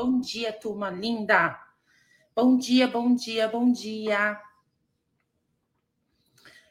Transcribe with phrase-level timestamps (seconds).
[0.00, 1.60] Bom dia, turma linda.
[2.32, 4.40] Bom dia, bom dia, bom dia.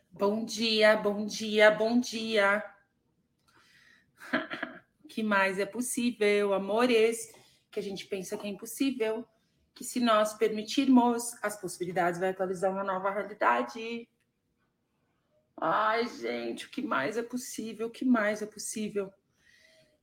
[0.09, 2.63] Bom dia, bom dia, bom dia.
[5.09, 7.33] que mais é possível, amores?
[7.69, 9.27] Que a gente pensa que é impossível.
[9.75, 14.07] Que se nós permitirmos, as possibilidades vai atualizar uma nova realidade.
[15.59, 17.87] Ai, gente, o que mais é possível?
[17.87, 19.13] O que mais é possível?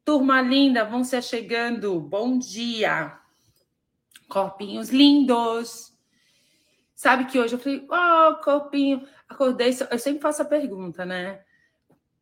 [0.04, 1.98] Turma linda, vão se chegando.
[1.98, 3.18] Bom dia.
[4.28, 5.96] Corpinhos lindos.
[6.94, 9.08] Sabe que hoje eu falei, oh, corpinho.
[9.28, 11.42] Acordei, eu sempre faço a pergunta, né?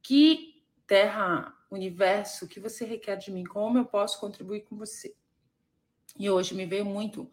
[0.00, 3.44] Que terra, universo, que você requer de mim?
[3.44, 5.14] Como eu posso contribuir com você?
[6.18, 7.30] E hoje me veio muito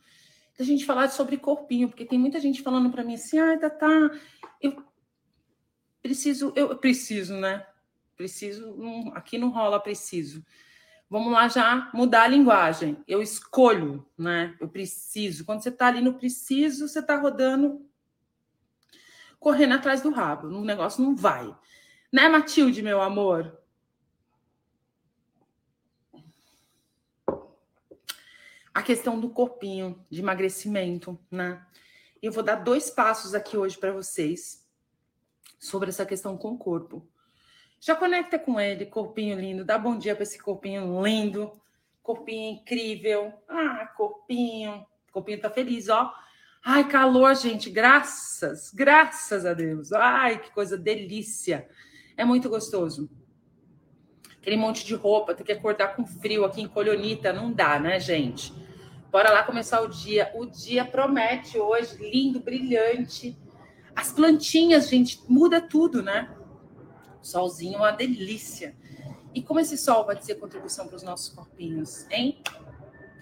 [0.60, 3.70] a gente falar sobre corpinho, porque tem muita gente falando para mim assim, ah, tá,
[3.70, 3.88] tá,
[4.62, 4.84] eu
[6.02, 7.66] preciso, eu preciso, né?
[8.20, 10.46] Preciso, não, aqui não rola preciso.
[11.10, 13.02] Vamos lá já mudar a linguagem.
[13.08, 14.58] Eu escolho, né?
[14.60, 15.46] Eu preciso.
[15.46, 17.90] Quando você está ali no preciso, você está rodando,
[19.40, 20.48] correndo atrás do rabo.
[20.48, 21.58] O negócio não vai.
[22.12, 23.58] Né, Matilde, meu amor?
[28.74, 31.66] A questão do corpinho, de emagrecimento, né?
[32.22, 34.68] Eu vou dar dois passos aqui hoje para vocês
[35.58, 37.10] sobre essa questão com o corpo.
[37.80, 39.64] Já conecta com ele, corpinho lindo.
[39.64, 41.52] Dá bom dia para esse corpinho lindo.
[42.04, 43.34] Corpinho incrível.
[43.48, 44.86] Ah, corpinho.
[45.12, 46.14] Corpinho tá feliz, ó.
[46.64, 47.70] Ai, calor, gente.
[47.70, 49.94] Graças, graças a Deus.
[49.94, 51.70] Ai, que coisa delícia.
[52.18, 53.10] É muito gostoso.
[54.42, 58.00] Aquele monte de roupa, tem que acordar com frio aqui em Colonita, não dá, né,
[58.00, 58.54] gente?
[59.12, 60.32] Bora lá começar o dia.
[60.36, 63.38] O dia promete hoje, lindo, brilhante.
[63.96, 66.30] As plantinhas, gente, muda tudo, né?
[67.22, 68.76] Solzinho é uma delícia.
[69.34, 72.42] E como esse sol pode ser contribuição para os nossos corpinhos, hein?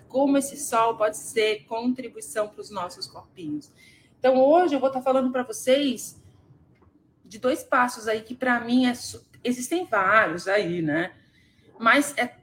[0.08, 3.72] Como esse sol pode ser contribuição para os nossos corpinhos.
[4.18, 6.22] Então, hoje eu vou estar falando para vocês
[7.24, 8.94] de dois passos aí que para mim é,
[9.44, 11.14] existem vários aí, né?
[11.78, 12.38] Mas é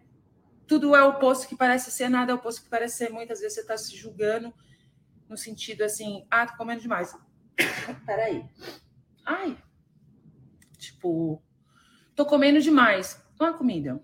[0.67, 3.11] tudo é oposto que parece ser, nada é oposto que parece ser.
[3.11, 4.53] Muitas vezes você está se julgando
[5.29, 7.17] no sentido assim, ah, tô comendo demais.
[8.07, 8.45] Peraí.
[9.25, 9.57] Ai,
[10.85, 11.43] Tipo,
[12.15, 13.23] tô comendo demais.
[13.39, 14.03] Não é comida.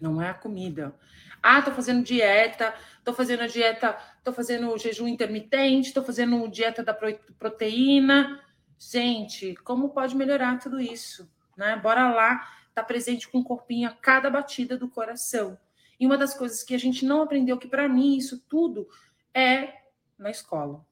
[0.00, 0.94] Não é a comida.
[1.42, 6.82] Ah, tô fazendo dieta, tô fazendo a dieta, tô fazendo jejum intermitente, tô fazendo dieta
[6.82, 8.40] da proteína.
[8.78, 11.30] Gente, como pode melhorar tudo isso?
[11.56, 11.76] Né?
[11.76, 15.58] Bora lá, tá presente com o corpinho a cada batida do coração.
[15.98, 18.88] E uma das coisas que a gente não aprendeu, que para mim isso tudo
[19.34, 19.74] é
[20.18, 20.84] na escola.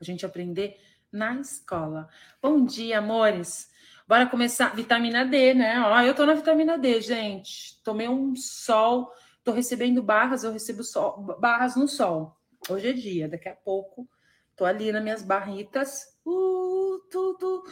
[0.00, 0.76] A gente aprender
[1.10, 2.08] na escola.
[2.40, 3.70] Bom dia, amores.
[4.08, 4.74] Bora começar.
[4.74, 5.78] Vitamina D, né?
[5.82, 7.78] Ó, eu tô na vitamina D, gente.
[7.84, 9.12] Tomei um sol,
[9.44, 12.34] tô recebendo barras, eu recebo sol, barras no sol.
[12.70, 14.08] Hoje é dia, daqui a pouco
[14.56, 17.64] tô ali nas minhas barritas, uh, tudo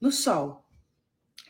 [0.00, 0.64] no sol.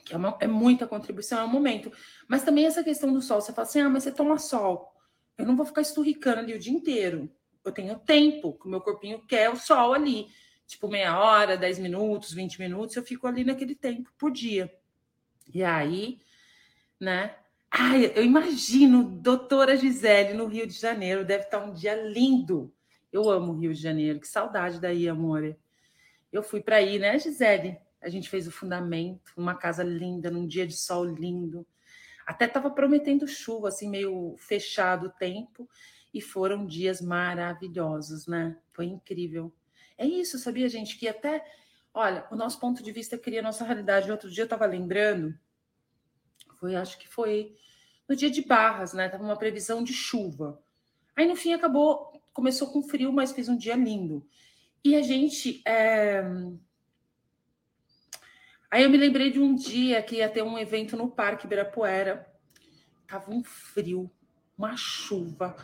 [0.04, 1.90] Que é, uma, é muita contribuição, é um momento.
[2.28, 4.92] Mas também essa questão do sol, você fala assim: ah, mas você toma sol.
[5.38, 7.32] Eu não vou ficar esturricando ali o dia inteiro.
[7.64, 10.28] Eu tenho tempo, que o meu corpinho quer o sol ali
[10.74, 14.72] tipo meia hora, 10 minutos, 20 minutos, eu fico ali naquele tempo por dia.
[15.52, 16.20] E aí,
[17.00, 17.36] né?
[17.70, 22.72] Ai, eu imagino doutora Gisele no Rio de Janeiro, deve estar um dia lindo.
[23.12, 25.56] Eu amo o Rio de Janeiro, que saudade daí, amor.
[26.32, 27.78] Eu fui para aí, né, Gisele?
[28.00, 31.66] A gente fez o fundamento, uma casa linda, num dia de sol lindo.
[32.26, 35.68] Até estava prometendo chuva, assim, meio fechado o tempo,
[36.12, 38.56] e foram dias maravilhosos, né?
[38.72, 39.52] Foi incrível.
[39.96, 40.98] É isso, sabia, gente?
[40.98, 41.44] Que até,
[41.92, 44.10] olha, o nosso ponto de vista cria a nossa realidade.
[44.10, 45.38] Outro dia eu estava lembrando,
[46.58, 47.54] foi, acho que foi
[48.08, 49.08] no dia de Barras, né?
[49.08, 50.62] Tava uma previsão de chuva.
[51.16, 54.26] Aí no fim acabou, começou com frio, mas fez um dia lindo.
[54.82, 55.62] E a gente.
[55.66, 56.22] É...
[58.70, 62.26] Aí eu me lembrei de um dia que ia ter um evento no Parque Ibirapuera.
[63.06, 64.10] Tava um frio,
[64.58, 65.56] uma chuva.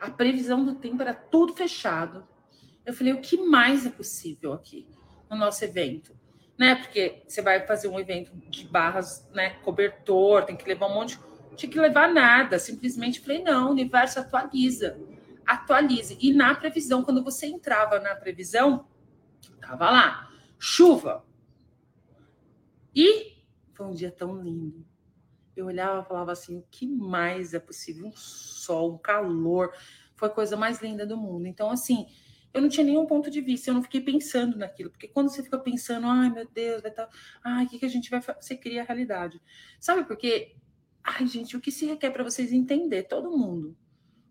[0.00, 2.26] A previsão do tempo era tudo fechado.
[2.86, 4.86] Eu falei, o que mais é possível aqui
[5.28, 6.16] no nosso evento?
[6.56, 6.76] Né?
[6.76, 9.50] Porque você vai fazer um evento de barras, né?
[9.64, 11.18] Cobertor, tem que levar um monte.
[11.50, 12.60] Não tinha que levar nada.
[12.60, 14.96] Simplesmente falei, não, o universo atualiza.
[15.44, 16.16] Atualize.
[16.20, 18.86] E na previsão, quando você entrava na previsão,
[19.60, 21.26] tava lá, chuva.
[22.94, 23.42] E
[23.74, 24.86] foi um dia tão lindo.
[25.56, 28.06] Eu olhava e falava assim: o que mais é possível?
[28.06, 29.72] Um sol, um calor.
[30.14, 31.46] Foi a coisa mais linda do mundo.
[31.46, 32.06] Então, assim,
[32.56, 35.42] eu não tinha nenhum ponto de vista, eu não fiquei pensando naquilo, porque quando você
[35.42, 37.12] fica pensando, ai meu Deus, vai estar, tá...
[37.44, 38.40] ai, o que, que a gente vai fazer?
[38.40, 39.42] Você cria a realidade.
[39.78, 40.56] Sabe por quê?
[41.04, 43.76] Ai, gente, o que se requer para vocês entender, todo mundo,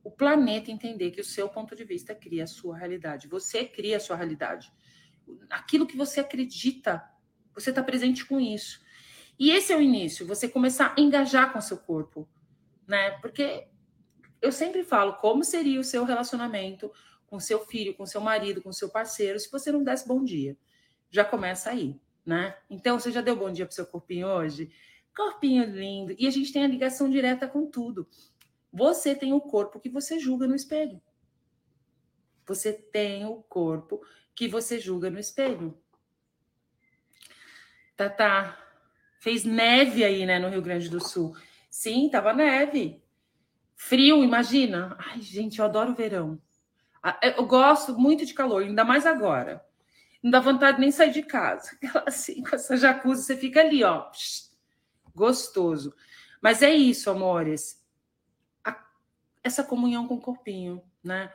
[0.03, 3.27] o planeta entender que o seu ponto de vista cria a sua realidade.
[3.27, 4.73] Você cria a sua realidade.
[5.47, 7.03] Aquilo que você acredita,
[7.53, 8.81] você está presente com isso.
[9.37, 12.27] E esse é o início, você começar a engajar com o seu corpo,
[12.87, 13.11] né?
[13.21, 13.67] Porque
[14.41, 16.91] eu sempre falo como seria o seu relacionamento
[17.27, 20.57] com seu filho, com seu marido, com seu parceiro, se você não desse bom dia.
[21.09, 22.57] Já começa aí, né?
[22.69, 24.71] Então, você já deu bom dia para seu corpinho hoje?
[25.15, 26.15] Corpinho lindo.
[26.17, 28.07] E a gente tem a ligação direta com tudo.
[28.71, 31.01] Você tem o corpo que você julga no espelho.
[32.45, 34.01] Você tem o corpo
[34.35, 35.77] que você julga no espelho.
[37.95, 38.61] Tá, tá.
[39.19, 41.35] Fez neve aí, né, no Rio Grande do Sul.
[41.69, 43.01] Sim, tava neve.
[43.75, 44.95] Frio, imagina.
[44.99, 46.41] Ai, gente, eu adoro verão.
[47.21, 49.63] Eu gosto muito de calor, ainda mais agora.
[50.23, 51.77] Não dá vontade nem sair de casa.
[52.05, 54.09] Assim, com essa jacuzzi, você fica ali, ó.
[55.13, 55.95] Gostoso.
[56.41, 57.85] Mas é isso, amores
[59.45, 61.31] essa comunhão com o corpinho, né?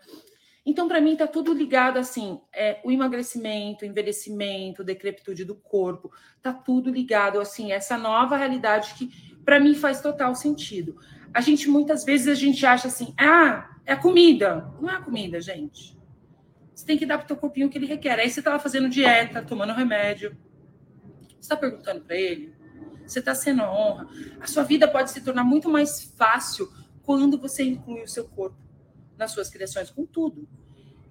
[0.67, 5.55] Então, para mim, está tudo ligado assim: é, o emagrecimento, o envelhecimento, a decrepitude do
[5.55, 11.01] corpo, está tudo ligado assim, essa nova realidade que, para mim, faz total sentido.
[11.33, 14.73] A gente, muitas vezes, a gente acha assim: ah, é a comida.
[14.81, 15.99] Não é a comida, gente.
[16.75, 18.19] Você tem que dar para o teu corpinho o que ele requer.
[18.19, 20.37] Aí você estava fazendo dieta, tomando remédio.
[21.29, 22.55] Você está perguntando para ele?
[23.07, 24.09] Você está sendo honra.
[24.41, 26.73] A sua vida pode se tornar muito mais fácil
[27.03, 28.57] quando você inclui o seu corpo
[29.19, 30.49] nas suas criações, com tudo.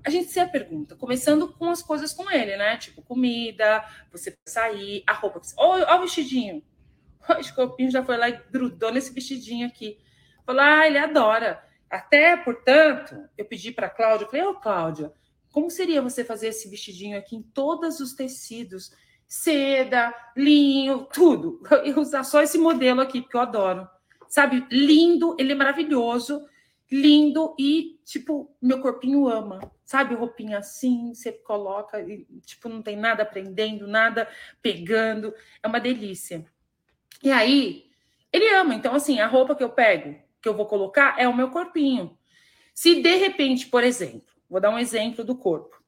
[0.03, 2.77] A gente se pergunta, começando com as coisas com ele, né?
[2.77, 5.41] Tipo, comida, você sair, a roupa.
[5.57, 6.63] Olha o vestidinho.
[7.29, 9.99] O escorpinho já foi lá e grudou nesse vestidinho aqui.
[10.49, 11.63] Falou, ah, ele adora.
[11.89, 15.13] Até, portanto, eu pedi para a Cláudia, eu falei, ô, oh, Cláudia,
[15.51, 18.91] como seria você fazer esse vestidinho aqui em todos os tecidos?
[19.27, 21.61] Seda, linho, tudo.
[21.85, 23.87] Eu usar só esse modelo aqui, porque eu adoro
[24.29, 24.65] sabe?
[24.71, 26.47] Lindo, ele é maravilhoso,
[26.89, 30.15] lindo e, tipo, meu corpinho ama, sabe?
[30.15, 34.29] Roupinha assim, você coloca e, tipo, não tem nada prendendo, nada
[34.61, 36.45] pegando, é uma delícia.
[37.23, 37.89] E aí,
[38.31, 41.35] ele ama, então, assim, a roupa que eu pego, que eu vou colocar, é o
[41.35, 42.17] meu corpinho.
[42.73, 45.81] Se de repente, por exemplo, vou dar um exemplo do corpo.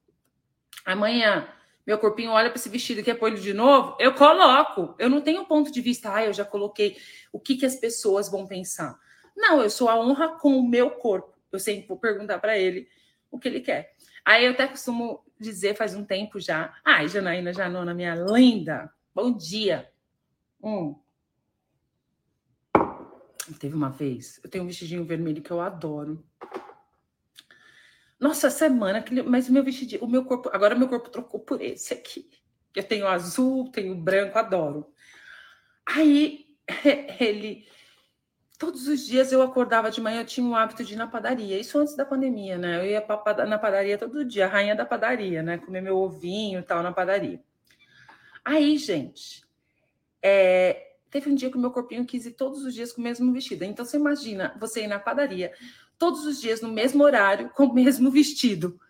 [0.84, 1.48] Amanhã
[1.86, 4.94] meu corpinho olha para esse vestido e quer pôr ele de novo, eu coloco.
[4.98, 6.96] Eu não tenho ponto de vista, ah, eu já coloquei.
[7.32, 8.98] O que, que as pessoas vão pensar?
[9.36, 11.36] Não, eu sou a honra com o meu corpo.
[11.50, 12.88] Eu sempre vou perguntar para ele
[13.30, 13.94] o que ele quer.
[14.24, 16.72] Aí eu até costumo dizer faz um tempo já.
[16.84, 19.90] Ai, Janaína Janona, minha linda, bom dia.
[20.62, 20.94] Hum.
[23.52, 26.24] Teve uma vez, eu tenho um vestidinho vermelho que eu adoro.
[28.18, 31.92] Nossa, semana, mas o meu vestidinho, o meu corpo, agora meu corpo trocou por esse
[31.92, 32.30] aqui.
[32.74, 34.92] Eu tenho azul, tenho branco, adoro.
[35.86, 36.46] Aí
[37.20, 37.66] ele
[38.62, 41.58] todos os dias eu acordava de manhã, eu tinha o hábito de ir na padaria.
[41.58, 42.78] Isso antes da pandemia, né?
[42.78, 43.04] Eu ia
[43.44, 45.58] na padaria todo dia, rainha da padaria, né?
[45.58, 47.42] Comer meu ovinho e tal na padaria.
[48.44, 49.44] Aí, gente,
[50.22, 53.04] é, teve um dia que o meu corpinho quis ir todos os dias com o
[53.04, 53.64] mesmo vestido.
[53.64, 55.52] Então, você imagina você ir na padaria,
[55.98, 58.80] todos os dias no mesmo horário, com o mesmo vestido.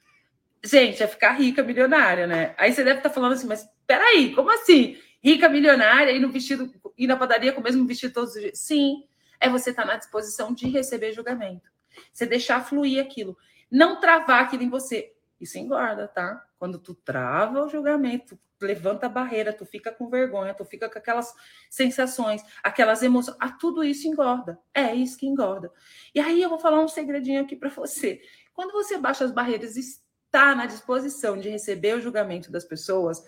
[0.64, 2.54] Gente, é ficar rica, milionária, né?
[2.56, 4.96] Aí você deve estar falando assim, mas peraí, como assim?
[5.20, 8.58] Rica, milionária, e no vestido, ir na padaria com o mesmo vestido todos os dias?
[8.58, 9.02] Sim,
[9.40, 11.68] é você estar na disposição de receber julgamento.
[12.12, 13.36] Você deixar fluir aquilo.
[13.68, 15.12] Não travar aquilo em você.
[15.40, 16.40] Isso engorda, tá?
[16.56, 20.98] Quando tu trava o julgamento, levanta a barreira, tu fica com vergonha, tu fica com
[20.98, 21.34] aquelas
[21.68, 24.58] sensações, aquelas emoções, ah, tudo isso engorda.
[24.74, 25.72] É isso que engorda.
[26.14, 28.20] E aí eu vou falar um segredinho aqui para você.
[28.54, 33.22] Quando você baixa as barreiras e está na disposição de receber o julgamento das pessoas,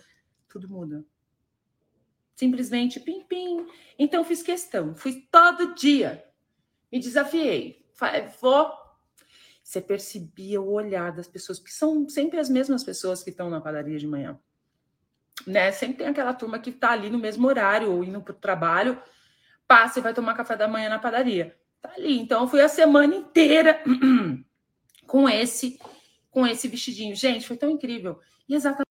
[0.48, 1.04] tudo muda.
[2.36, 3.66] Simplesmente pim pim.
[3.98, 6.24] Então fiz questão, fui todo dia.
[6.90, 7.84] Me desafiei.
[8.40, 8.84] Vou
[9.64, 13.62] você percebia o olhar das pessoas, que são sempre as mesmas pessoas que estão na
[13.62, 14.38] padaria de manhã.
[15.46, 15.72] Né?
[15.72, 19.00] Sempre tem aquela turma que está ali no mesmo horário, ou indo para o trabalho,
[19.66, 21.56] passa e vai tomar café da manhã na padaria.
[21.80, 22.18] Tá ali.
[22.18, 23.82] Então, eu fui a semana inteira
[25.06, 25.78] com esse
[26.30, 27.14] com esse vestidinho.
[27.14, 28.18] Gente, foi tão incrível.
[28.48, 28.93] E exatamente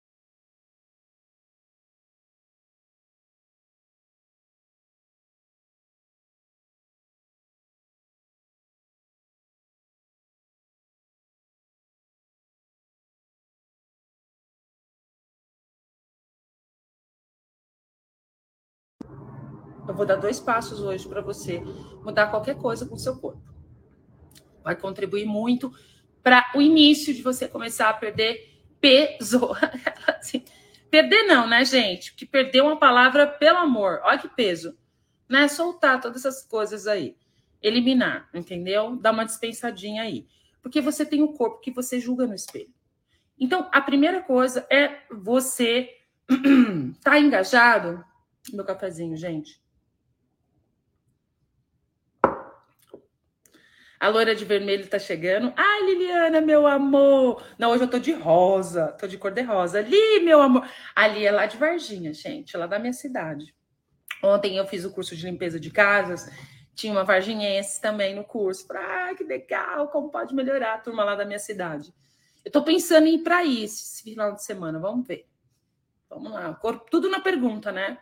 [20.01, 21.59] vou dar dois passos hoje para você
[22.03, 23.39] mudar qualquer coisa com o seu corpo.
[24.63, 25.71] Vai contribuir muito
[26.23, 29.51] para o início de você começar a perder peso.
[30.19, 30.43] assim,
[30.89, 32.15] perder não, né, gente?
[32.15, 34.01] Que perder uma palavra pelo amor.
[34.03, 34.75] Olha que peso.
[35.29, 35.47] Né?
[35.47, 37.15] Soltar todas essas coisas aí.
[37.61, 38.95] Eliminar, entendeu?
[38.95, 40.25] Dar uma dispensadinha aí.
[40.63, 42.73] Porque você tem o corpo que você julga no espelho.
[43.39, 45.91] Então, a primeira coisa é você
[47.03, 48.03] tá engajado.
[48.51, 49.60] Meu cafezinho, gente.
[54.01, 55.53] A loira de vermelho tá chegando.
[55.55, 57.45] Ai, Liliana, meu amor.
[57.55, 58.87] Não, hoje eu tô de rosa.
[58.93, 59.77] Tô de cor de rosa.
[59.77, 60.67] Ali, meu amor.
[60.95, 62.55] Ali é lá de Varginha, gente.
[62.55, 63.53] É lá da minha cidade.
[64.23, 66.31] Ontem eu fiz o curso de limpeza de casas.
[66.73, 68.65] Tinha uma varginhense também no curso.
[68.65, 71.93] Falei, ah, que legal, como pode melhorar a turma lá da minha cidade.
[72.43, 74.79] Eu tô pensando em ir para isso esse final de semana.
[74.79, 75.27] Vamos ver.
[76.09, 76.59] Vamos lá.
[76.89, 77.99] Tudo na pergunta, né?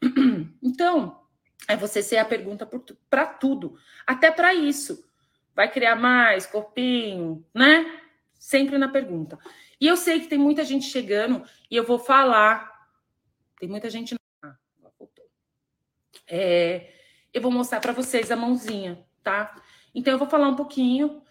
[0.62, 1.20] Então,
[1.66, 2.68] é você ser a pergunta
[3.10, 3.76] para tudo.
[4.06, 5.12] Até para isso.
[5.54, 8.00] Vai criar mais, corpinho, né?
[8.38, 9.38] Sempre na pergunta.
[9.80, 12.88] E eu sei que tem muita gente chegando e eu vou falar.
[13.58, 14.14] Tem muita gente.
[14.42, 14.56] Ah.
[16.26, 16.90] É,
[17.32, 19.54] eu vou mostrar para vocês a mãozinha, tá?
[19.94, 21.22] Então eu vou falar um pouquinho,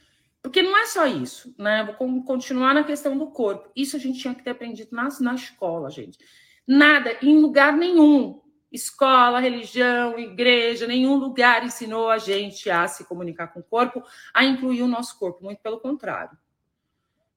[0.42, 1.82] porque não é só isso, né?
[1.82, 3.72] Eu vou continuar na questão do corpo.
[3.76, 6.20] Isso a gente tinha que ter aprendido na, na escola, gente.
[6.68, 8.42] Nada, em lugar nenhum,
[8.74, 14.04] escola, religião, igreja, nenhum lugar ensinou a gente a se comunicar com o corpo,
[14.34, 16.36] a incluir o nosso corpo, muito pelo contrário.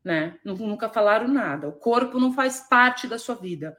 [0.02, 0.38] Né?
[0.42, 1.68] Nunca falaram nada.
[1.68, 3.76] O corpo não faz parte da sua vida.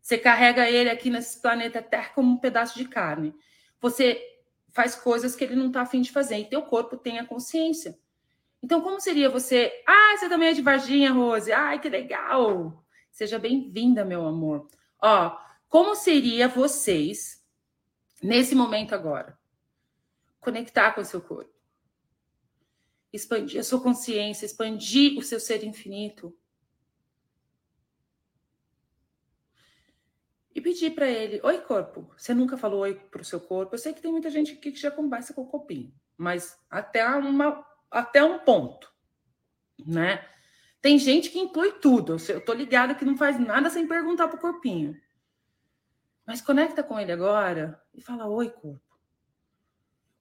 [0.00, 3.34] Você carrega ele aqui nesse planeta Terra como um pedaço de carne.
[3.80, 4.20] Você
[4.72, 6.38] faz coisas que ele não está afim de fazer.
[6.38, 7.98] E teu corpo tem a consciência.
[8.62, 9.70] Então, como seria você?
[9.86, 11.52] Ah, você também é de Varginha, Rose.
[11.52, 12.84] Ai, que legal!
[13.10, 14.66] Seja bem-vinda, meu amor.
[15.00, 15.36] Ó,
[15.68, 17.44] como seria vocês
[18.22, 19.38] nesse momento agora?
[20.40, 21.52] Conectar com o seu corpo.
[23.12, 26.36] Expandir a sua consciência, expandir o seu ser infinito.
[30.54, 32.12] E pedir para ele: Oi, corpo.
[32.16, 33.74] Você nunca falou oi para o seu corpo?
[33.74, 37.06] Eu sei que tem muita gente aqui que já conversa com o corpinho, mas até,
[37.06, 38.90] uma, até um ponto,
[39.86, 40.26] né?
[40.80, 42.16] Tem gente que inclui tudo.
[42.28, 44.98] Eu tô ligada que não faz nada sem perguntar pro corpinho.
[46.28, 48.78] Mas conecta com ele agora e fala: Oi, corpo.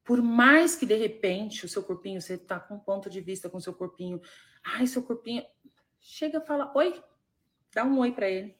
[0.05, 3.49] Por mais que de repente o seu corpinho, você tá com um ponto de vista
[3.49, 4.21] com o seu corpinho,
[4.63, 5.43] ai, seu corpinho,
[5.99, 7.03] chega e fala: Oi,
[7.75, 8.55] dá um oi para ele.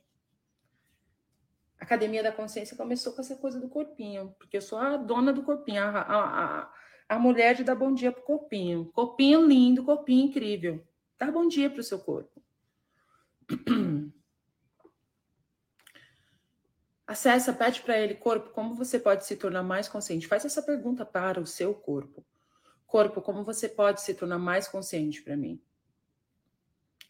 [1.80, 5.32] A Academia da Consciência começou com essa coisa do corpinho, porque eu sou a dona
[5.32, 6.74] do corpinho, a, a, a,
[7.08, 8.92] a mulher de dar bom dia pro corpinho.
[8.92, 10.86] Corpinho lindo, corpinho incrível.
[11.18, 12.44] Dá bom dia pro seu corpo.
[17.08, 20.28] Acessa, pede para ele, corpo, como você pode se tornar mais consciente?
[20.28, 22.26] Faz essa pergunta para o seu corpo.
[22.86, 25.62] Corpo, como você pode se tornar mais consciente para mim?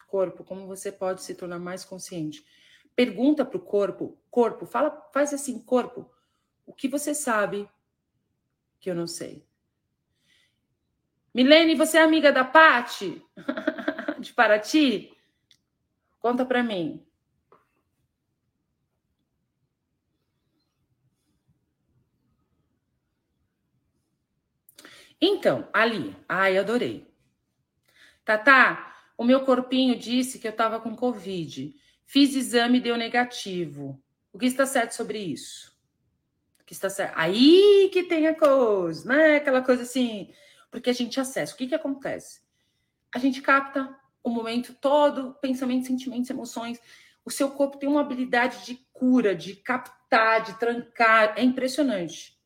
[0.06, 2.46] Corpo, como você pode se tornar mais consciente?
[2.94, 6.08] Pergunta para o corpo, corpo, fala, faz assim, corpo,
[6.64, 7.68] o que você sabe
[8.78, 9.44] que eu não sei?
[11.34, 13.20] Milene, você é amiga da Pati
[14.20, 15.12] de Paraty?
[16.20, 17.04] Conta para mim.
[25.20, 27.08] Então, ali, ai, adorei.
[28.24, 31.74] Tatá, o meu corpinho disse que eu estava com Covid.
[32.06, 34.00] Fiz exame e deu negativo.
[34.32, 35.76] O que está certo sobre isso?
[36.60, 37.14] O que está certo?
[37.16, 39.36] Aí que tem a coisa, né?
[39.36, 40.32] Aquela coisa assim,
[40.70, 41.54] porque a gente acessa.
[41.54, 42.40] O que, que acontece?
[43.12, 46.80] A gente capta o momento todo, pensamentos, sentimentos, emoções.
[47.24, 51.34] O seu corpo tem uma habilidade de cura, de captar, de trancar.
[51.36, 52.37] É impressionante.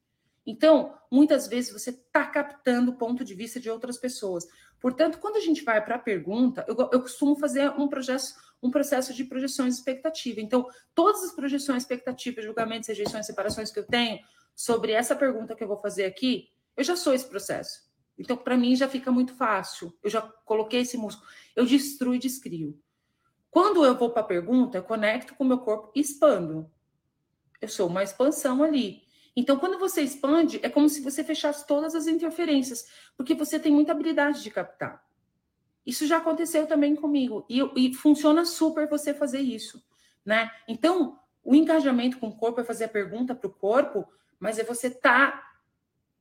[0.46, 4.46] Então, muitas vezes você está captando o ponto de vista de outras pessoas.
[4.80, 8.70] Portanto, quando a gente vai para a pergunta, eu, eu, costumo fazer um processo, um
[8.70, 10.40] processo de projeções expectativa.
[10.40, 14.18] Então, todas as projeções, expectativas, julgamentos, rejeições, separações que eu tenho
[14.54, 17.90] sobre essa pergunta que eu vou fazer aqui, eu já sou esse processo.
[18.18, 19.96] Então, para mim, já fica muito fácil.
[20.02, 21.28] Eu já coloquei esse músculo.
[21.54, 22.78] Eu destruo e descrio.
[23.50, 26.70] Quando eu vou para a pergunta, eu conecto com o meu corpo e expando.
[27.60, 29.02] Eu sou uma expansão ali.
[29.34, 32.86] Então, quando você expande, é como se você fechasse todas as interferências,
[33.16, 35.02] porque você tem muita habilidade de captar.
[35.86, 39.82] Isso já aconteceu também comigo e, e funciona super você fazer isso,
[40.24, 40.50] né?
[40.68, 44.06] Então, o engajamento com o corpo é fazer a pergunta para o corpo,
[44.38, 45.50] mas é você tá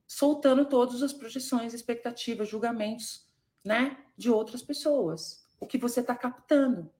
[0.06, 3.26] soltando todas as projeções, expectativas, julgamentos,
[3.64, 6.90] né, de outras pessoas, o que você está captando.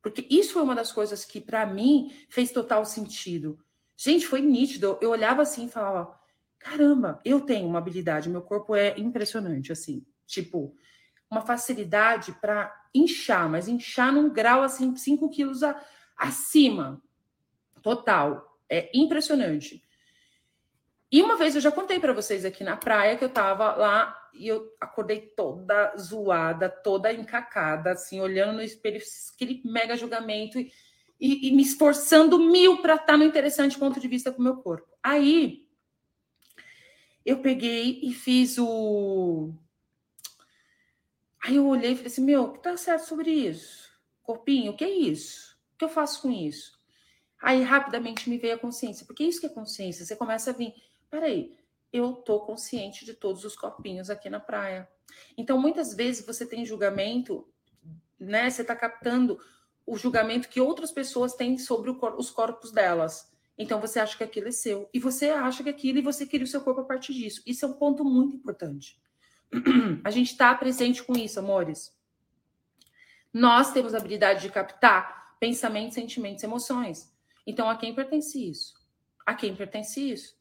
[0.00, 3.58] Porque isso foi uma das coisas que para mim fez total sentido.
[4.00, 4.96] Gente, foi nítido.
[5.02, 6.16] Eu olhava assim e falava:
[6.58, 10.06] caramba, eu tenho uma habilidade, meu corpo é impressionante, assim.
[10.24, 10.74] Tipo,
[11.28, 15.84] uma facilidade para inchar, mas inchar num grau assim, 5 quilos a,
[16.16, 17.02] acima.
[17.82, 18.46] Total.
[18.70, 19.82] É impressionante.
[21.10, 24.14] E uma vez eu já contei para vocês aqui na praia que eu tava lá
[24.34, 29.00] e eu acordei toda zoada, toda encacada, assim, olhando no espelho,
[29.34, 30.70] aquele mega julgamento e,
[31.20, 34.44] e, e me esforçando mil para estar tá no interessante ponto de vista com o
[34.44, 34.88] meu corpo.
[35.02, 35.66] Aí
[37.24, 39.52] eu peguei e fiz o.
[41.42, 43.88] Aí eu olhei e falei assim: meu, o que tá certo sobre isso?
[44.22, 45.56] Corpinho, o que é isso?
[45.74, 46.78] O que eu faço com isso?
[47.40, 50.04] Aí rapidamente me veio a consciência, porque isso que é consciência.
[50.04, 50.74] Você começa a vir
[51.10, 51.56] peraí,
[51.92, 54.88] eu tô consciente de todos os copinhos aqui na praia.
[55.36, 57.48] Então, muitas vezes você tem julgamento,
[58.18, 58.48] né?
[58.50, 59.38] Você está captando
[59.88, 63.28] o julgamento que outras pessoas têm sobre os corpos delas.
[63.56, 64.88] Então você acha que aquilo é seu.
[64.92, 67.42] E você acha que aquilo e você queria o seu corpo a partir disso.
[67.46, 69.00] Isso é um ponto muito importante.
[70.04, 71.90] A gente está presente com isso, amores.
[73.32, 77.12] Nós temos a habilidade de captar pensamentos, sentimentos, emoções.
[77.46, 78.74] Então, a quem pertence isso?
[79.24, 80.36] A quem pertence isso?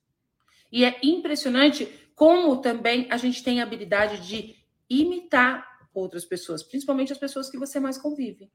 [0.71, 1.85] E é impressionante
[2.15, 4.55] como também a gente tem a habilidade de
[4.89, 8.51] imitar outras pessoas, principalmente as pessoas que você mais convive,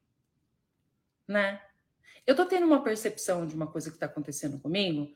[1.26, 1.60] né?
[2.26, 5.14] Eu tô tendo uma percepção de uma coisa que está acontecendo comigo.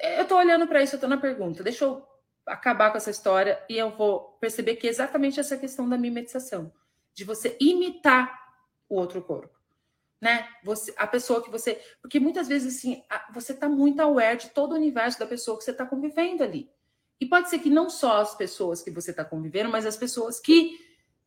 [0.00, 1.62] Eu tô olhando para isso, eu tô na pergunta.
[1.62, 2.06] Deixa eu
[2.46, 6.72] acabar com essa história e eu vou perceber que é exatamente essa questão da mimetização,
[7.14, 8.32] de você imitar
[8.88, 9.62] o outro corpo
[10.22, 10.48] né?
[10.62, 11.82] Você, a pessoa que você.
[12.00, 13.02] Porque muitas vezes, assim,
[13.34, 16.70] você está muito aware de todo o universo da pessoa que você está convivendo ali.
[17.20, 20.38] E pode ser que não só as pessoas que você está convivendo, mas as pessoas
[20.38, 20.78] que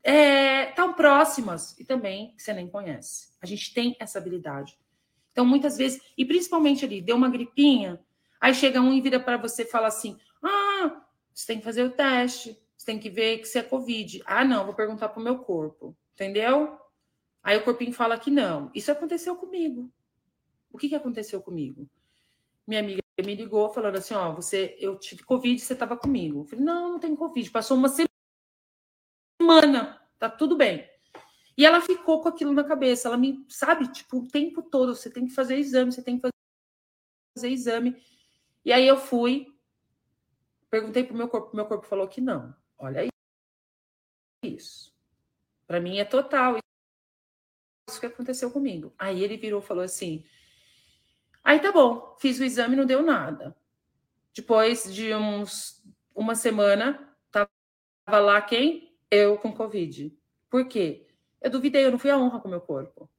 [0.06, 3.30] é, próximas e também que você nem conhece.
[3.42, 4.78] A gente tem essa habilidade.
[5.32, 8.00] Então, muitas vezes, e principalmente ali, deu uma gripinha,
[8.40, 11.02] aí chega um e vira para você e fala assim: ah,
[11.34, 14.24] você tem que fazer o teste, você tem que ver que você é Covid.
[14.26, 15.96] Ah, não, vou perguntar para o meu corpo.
[16.14, 16.80] Entendeu?
[17.44, 18.72] Aí o corpinho fala que não.
[18.74, 19.92] Isso aconteceu comigo.
[20.72, 21.90] O que, que aconteceu comigo?
[22.66, 26.42] Minha amiga me ligou falando assim: ó, você, eu tive Covid, você estava comigo.
[26.42, 27.52] Eu falei, não, não tem Covid.
[27.52, 28.10] Passou uma semana,
[30.20, 30.90] tá tudo bem.
[31.58, 33.08] E ela ficou com aquilo na cabeça.
[33.08, 36.30] Ela me, sabe, tipo, o tempo todo, você tem que fazer exame, você tem que
[37.38, 37.96] fazer exame.
[38.64, 39.48] E aí eu fui,
[40.70, 42.54] perguntei pro meu corpo, meu corpo falou que não.
[42.78, 43.08] Olha
[44.44, 44.94] isso.
[45.66, 46.58] Para mim é total
[47.90, 48.94] isso que aconteceu comigo.
[48.98, 50.26] Aí ele virou e falou assim:
[51.44, 53.56] aí tá bom, fiz o exame não deu nada.
[54.34, 57.50] Depois de uns uma semana, tava
[58.20, 58.85] lá quem?
[59.10, 60.16] Eu com Covid.
[60.50, 61.08] Por quê?
[61.42, 63.10] Eu duvidei, eu não fui a honra com meu corpo.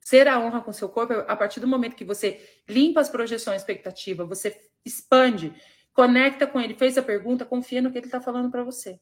[0.00, 3.60] Ser a honra com seu corpo, a partir do momento que você limpa as projeções,
[3.60, 5.52] expectativa, você expande,
[5.92, 8.98] conecta com ele, fez a pergunta, confia no que ele está falando para você.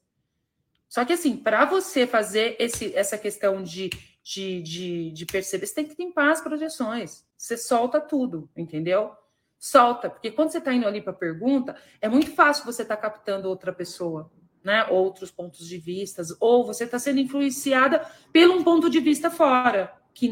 [0.89, 3.91] Só que assim, para você fazer esse, essa questão de
[4.27, 7.25] de, de, de perceber, você tem que limpar as projeções.
[7.39, 9.12] Você solta tudo, entendeu?
[9.57, 12.97] Solta, porque quando você está indo ali para a pergunta, é muito fácil você estar
[12.97, 14.29] tá captando outra pessoa,
[14.67, 14.85] né?
[14.91, 19.95] Outros pontos de vista, ou você está sendo influenciada pelo um ponto de vista fora,
[20.13, 20.29] que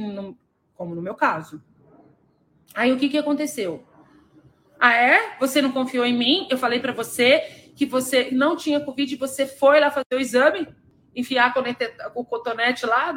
[0.74, 1.62] como no meu caso.
[2.74, 3.86] Aí o que, que aconteceu?
[4.80, 5.38] Ah, é?
[5.38, 6.48] Você não confiou em mim?
[6.50, 10.66] Eu falei para você que você não tinha Covid, você foi lá fazer o exame,
[11.14, 11.54] enfiar
[12.16, 13.14] o cotonete lá,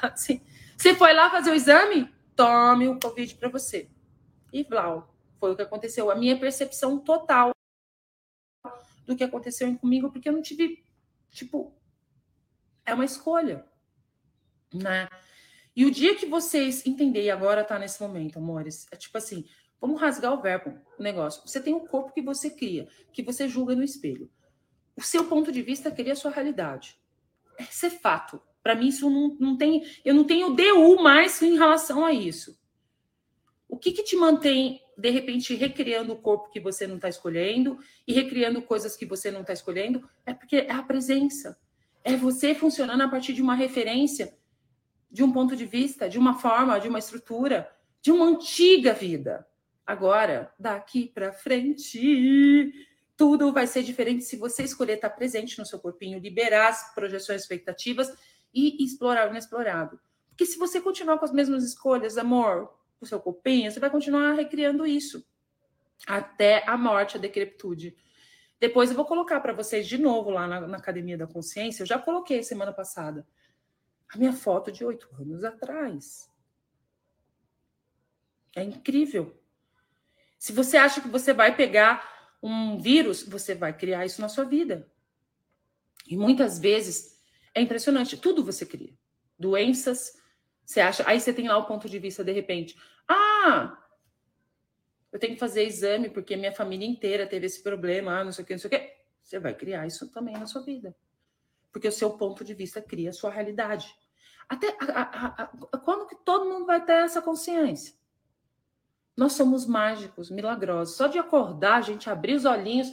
[0.00, 0.40] assim,
[0.78, 2.08] você foi lá fazer o exame?
[2.34, 3.90] Tome o Covid para você.
[4.50, 6.10] E Vlau, foi o que aconteceu.
[6.10, 7.52] A minha percepção total
[9.06, 10.84] do que aconteceu comigo, porque eu não tive,
[11.30, 11.74] tipo,
[12.84, 13.64] é uma escolha,
[14.72, 15.08] né?
[15.74, 19.44] E o dia que vocês entenderem, agora tá nesse momento, amores, é tipo assim,
[19.80, 21.42] vamos rasgar o verbo, o negócio.
[21.46, 24.30] Você tem um corpo que você cria, que você julga no espelho.
[24.94, 27.00] O seu ponto de vista cria a sua realidade.
[27.58, 28.40] Esse é fato.
[28.62, 29.82] Para mim, isso não, não tem.
[30.04, 32.60] Eu não tenho DU mais em relação a isso.
[33.68, 37.78] O que, que te mantém, de repente, recriando o corpo que você não está escolhendo
[38.06, 40.08] e recriando coisas que você não está escolhendo?
[40.26, 41.58] É porque é a presença.
[42.04, 44.36] É você funcionando a partir de uma referência,
[45.10, 49.46] de um ponto de vista, de uma forma, de uma estrutura, de uma antiga vida.
[49.86, 52.72] Agora, daqui para frente,
[53.16, 57.42] tudo vai ser diferente se você escolher estar presente no seu corpinho, liberar as projeções
[57.42, 58.12] expectativas
[58.54, 60.00] e explorar o inexplorado.
[60.28, 62.72] Porque se você continuar com as mesmas escolhas, amor,
[63.06, 65.24] seu copinho, você vai continuar recriando isso
[66.06, 67.96] até a morte, a decrepitude.
[68.58, 71.82] Depois eu vou colocar para vocês de novo lá na, na, Academia da Consciência.
[71.82, 73.26] Eu já coloquei semana passada
[74.08, 76.30] a minha foto de oito anos atrás.
[78.54, 79.40] É incrível.
[80.38, 84.44] Se você acha que você vai pegar um vírus, você vai criar isso na sua
[84.44, 84.90] vida.
[86.06, 87.18] E muitas vezes
[87.54, 88.16] é impressionante.
[88.16, 88.94] Tudo você cria.
[89.38, 90.20] Doenças,
[90.72, 91.04] você acha.
[91.06, 92.76] Aí você tem lá o ponto de vista, de repente.
[93.06, 93.78] Ah,
[95.12, 98.42] eu tenho que fazer exame porque minha família inteira teve esse problema, ah, não sei
[98.42, 98.92] o que, não sei o que.
[99.22, 100.96] Você vai criar isso também na sua vida.
[101.70, 103.94] Porque o seu ponto de vista cria a sua realidade.
[104.48, 107.94] Até a, a, a, quando que todo mundo vai ter essa consciência?
[109.16, 110.96] Nós somos mágicos, milagrosos.
[110.96, 112.92] Só de acordar, a gente abrir os olhinhos,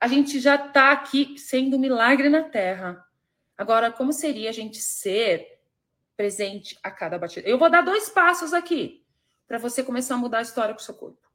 [0.00, 3.04] a gente já está aqui sendo milagre na Terra.
[3.58, 5.55] Agora, como seria a gente ser
[6.16, 7.48] presente a cada batida?
[7.48, 9.04] Eu vou dar dois passos aqui
[9.46, 11.26] para você começar a mudar a história com o seu corpo.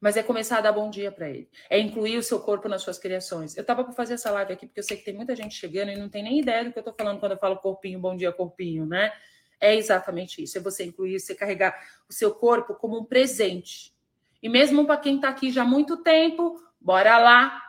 [0.00, 1.48] Mas é começar a dar bom dia para ele.
[1.68, 3.54] É incluir o seu corpo nas suas criações.
[3.56, 5.90] Eu estava para fazer essa live aqui porque eu sei que tem muita gente chegando
[5.90, 8.16] e não tem nem ideia do que eu estou falando quando eu falo corpinho, bom
[8.16, 9.12] dia, corpinho, né?
[9.60, 10.56] É exatamente isso.
[10.56, 13.94] É você incluir, você carregar o seu corpo como um presente.
[14.42, 17.62] E mesmo para quem está aqui já há muito tempo, bora lá.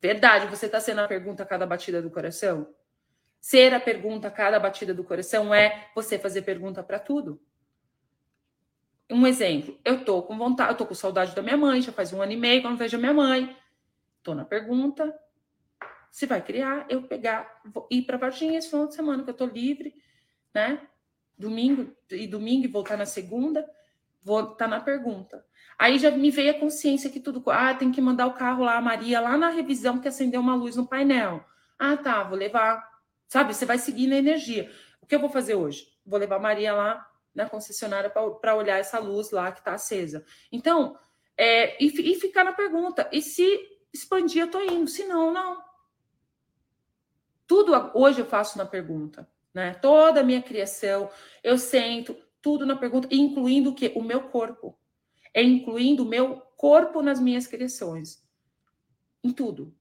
[0.00, 2.72] Verdade, você está sendo a pergunta a cada batida do coração?
[3.40, 7.40] Ser a pergunta a cada batida do coração é você fazer pergunta para tudo.
[9.10, 12.12] Um exemplo, eu tô com vontade, eu tô com saudade da minha mãe, já faz
[12.12, 13.56] um ano e meio que eu não vejo a minha mãe.
[14.22, 15.12] Tô na pergunta.
[16.10, 19.34] Se vai criar, eu pegar, vou ir para Varginha esse final de semana, que eu
[19.34, 19.94] tô livre,
[20.54, 20.80] né?
[21.38, 23.68] Domingo e domingo e voltar na segunda,
[24.22, 25.44] vou estar tá na pergunta.
[25.78, 28.76] Aí já me veio a consciência que tudo, ah, tem que mandar o carro lá,
[28.76, 31.44] a Maria, lá na revisão que acendeu uma luz no painel.
[31.78, 32.89] Ah, tá, vou levar.
[33.30, 34.68] Sabe, você vai seguir na energia.
[35.00, 35.86] O que eu vou fazer hoje?
[36.04, 40.24] Vou levar Maria lá na concessionária para olhar essa luz lá que está acesa.
[40.50, 40.98] Então,
[41.36, 43.46] é, e, e, ficar na pergunta: e se
[43.94, 45.62] expandir, eu estou indo, se não, não.
[47.46, 49.74] Tudo hoje eu faço na pergunta, né?
[49.74, 51.08] Toda a minha criação,
[51.44, 53.92] eu sento tudo na pergunta, incluindo o que?
[53.94, 54.76] O meu corpo.
[55.32, 58.20] É incluindo o meu corpo nas minhas criações.
[59.22, 59.72] Em tudo.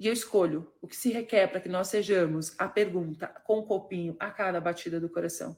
[0.00, 3.66] E eu escolho o que se requer para que nós sejamos a pergunta com o
[3.66, 5.54] copinho a cada batida do coração.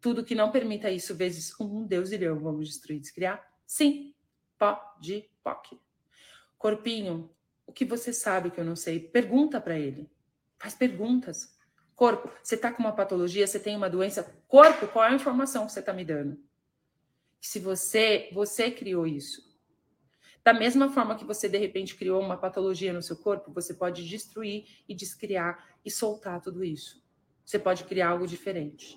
[0.00, 3.46] Tudo que não permita isso, vezes um, Deus irão, vamos destruir, descriar?
[3.66, 4.14] Sim,
[4.58, 5.78] pode, pode.
[6.56, 7.30] Corpinho,
[7.66, 8.98] o que você sabe que eu não sei?
[8.98, 10.10] Pergunta para ele.
[10.58, 11.54] Faz perguntas.
[11.94, 14.24] Corpo, você está com uma patologia, você tem uma doença.
[14.48, 16.42] Corpo, qual é a informação que você está me dando?
[17.42, 19.45] Se você, você criou isso.
[20.46, 24.08] Da mesma forma que você, de repente, criou uma patologia no seu corpo, você pode
[24.08, 27.02] destruir e descriar e soltar tudo isso.
[27.44, 28.96] Você pode criar algo diferente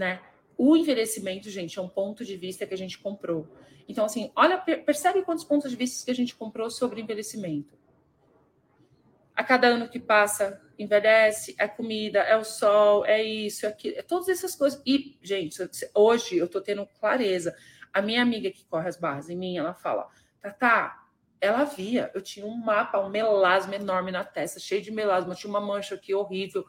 [0.00, 0.22] né?
[0.56, 3.46] O envelhecimento, gente, é um ponto de vista que a gente comprou.
[3.86, 7.78] Então, assim, olha, percebe quantos pontos de vista que a gente comprou sobre envelhecimento.
[9.34, 13.96] A cada ano que passa, envelhece, é comida, é o sol, é isso, é aquilo,
[13.96, 14.82] é todas essas coisas.
[14.86, 15.58] E, gente,
[15.94, 17.54] hoje eu tô tendo clareza.
[17.92, 20.08] A minha amiga que corre as barras em mim, ela fala,
[20.42, 20.96] Tata,
[21.40, 25.50] ela via, eu tinha um mapa, um melasma enorme na testa, cheio de melasma, tinha
[25.50, 26.64] uma mancha aqui horrível.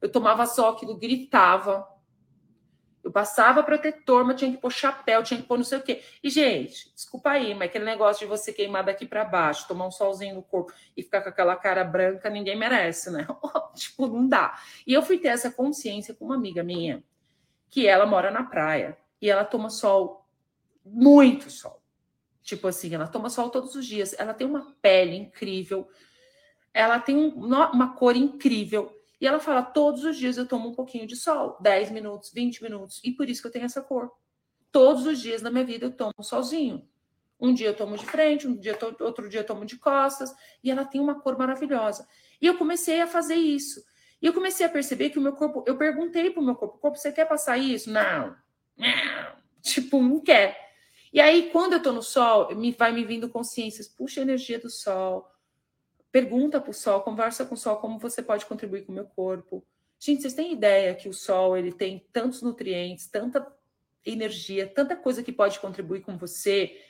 [0.00, 1.86] Eu tomava só aquilo, gritava,
[3.02, 6.02] eu passava protetor, mas tinha que pôr chapéu, tinha que pôr não sei o quê.
[6.22, 9.90] E, gente, desculpa aí, mas aquele negócio de você queimar daqui para baixo, tomar um
[9.90, 13.26] solzinho no corpo e ficar com aquela cara branca, ninguém merece, né?
[13.74, 14.58] tipo, não dá.
[14.86, 17.02] E eu fui ter essa consciência com uma amiga minha,
[17.70, 20.26] que ela mora na praia e ela toma sol,
[20.84, 21.79] muito sol.
[22.50, 24.12] Tipo assim, ela toma sol todos os dias.
[24.18, 25.88] Ela tem uma pele incrível,
[26.74, 30.74] ela tem um, uma cor incrível e ela fala: todos os dias eu tomo um
[30.74, 34.10] pouquinho de sol, 10 minutos, 20 minutos, e por isso que eu tenho essa cor.
[34.72, 36.84] Todos os dias na minha vida eu tomo solzinho.
[37.38, 40.34] Um dia eu tomo de frente, um dia outro dia eu tomo de costas,
[40.64, 42.04] e ela tem uma cor maravilhosa.
[42.42, 43.80] E eu comecei a fazer isso.
[44.20, 46.78] E eu comecei a perceber que o meu corpo, eu perguntei para o meu corpo,
[46.78, 47.88] corpo, você quer passar isso?
[47.92, 48.34] Não.
[48.76, 49.40] não.
[49.62, 50.69] Tipo, não quer.
[51.12, 54.58] E aí, quando eu estou no sol, me vai me vindo consciências, puxa a energia
[54.58, 55.30] do sol,
[56.12, 59.04] Pergunta para o sol, conversa com o sol como você pode contribuir com o meu
[59.04, 59.64] corpo.
[59.98, 63.46] Gente, vocês têm ideia que o sol ele tem tantos nutrientes, tanta
[64.04, 66.80] energia, tanta coisa que pode contribuir com você.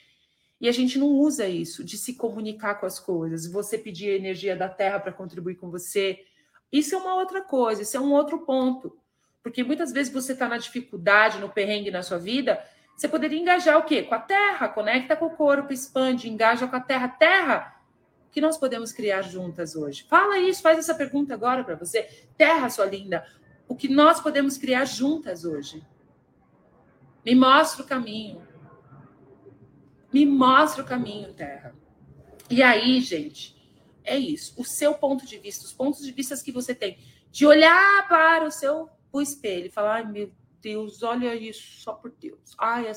[0.58, 3.46] E a gente não usa isso de se comunicar com as coisas.
[3.46, 6.24] Você pedir a energia da terra para contribuir com você.
[6.72, 8.96] Isso é uma outra coisa, isso é um outro ponto.
[9.42, 12.62] Porque muitas vezes você está na dificuldade, no perrengue na sua vida,
[13.00, 14.02] você poderia engajar o quê?
[14.02, 17.08] Com a terra, conecta com o corpo, expande, engaja com a terra.
[17.08, 17.80] Terra
[18.30, 20.04] que nós podemos criar juntas hoje?
[20.06, 22.02] Fala isso, faz essa pergunta agora para você.
[22.36, 23.26] Terra, sua linda,
[23.66, 25.82] o que nós podemos criar juntas hoje?
[27.24, 28.46] Me mostra o caminho.
[30.12, 31.74] Me mostra o caminho, Terra.
[32.50, 33.56] E aí, gente,
[34.04, 34.52] é isso.
[34.60, 36.98] O seu ponto de vista, os pontos de vista que você tem,
[37.30, 40.30] de olhar para o seu o espelho e falar, ai meu
[40.60, 42.54] Deus, olha isso, só por Deus.
[42.58, 42.90] Ai,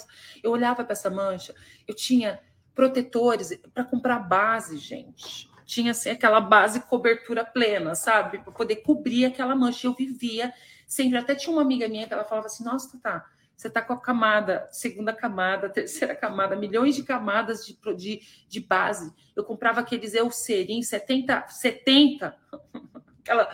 [0.43, 1.55] eu olhava para essa mancha,
[1.87, 2.39] eu tinha
[2.75, 5.49] protetores para comprar base, gente.
[5.65, 8.39] Tinha assim, aquela base cobertura plena, sabe?
[8.39, 9.87] Para poder cobrir aquela mancha.
[9.87, 10.53] Eu vivia
[10.85, 11.17] sempre.
[11.17, 13.99] Até tinha uma amiga minha que ela falava assim: Nossa, tá, Você está com a
[13.99, 19.13] camada, segunda camada, terceira camada, milhões de camadas de, de, de base.
[19.35, 22.35] Eu comprava aqueles Eucerin 70, 70,
[23.21, 23.49] aquela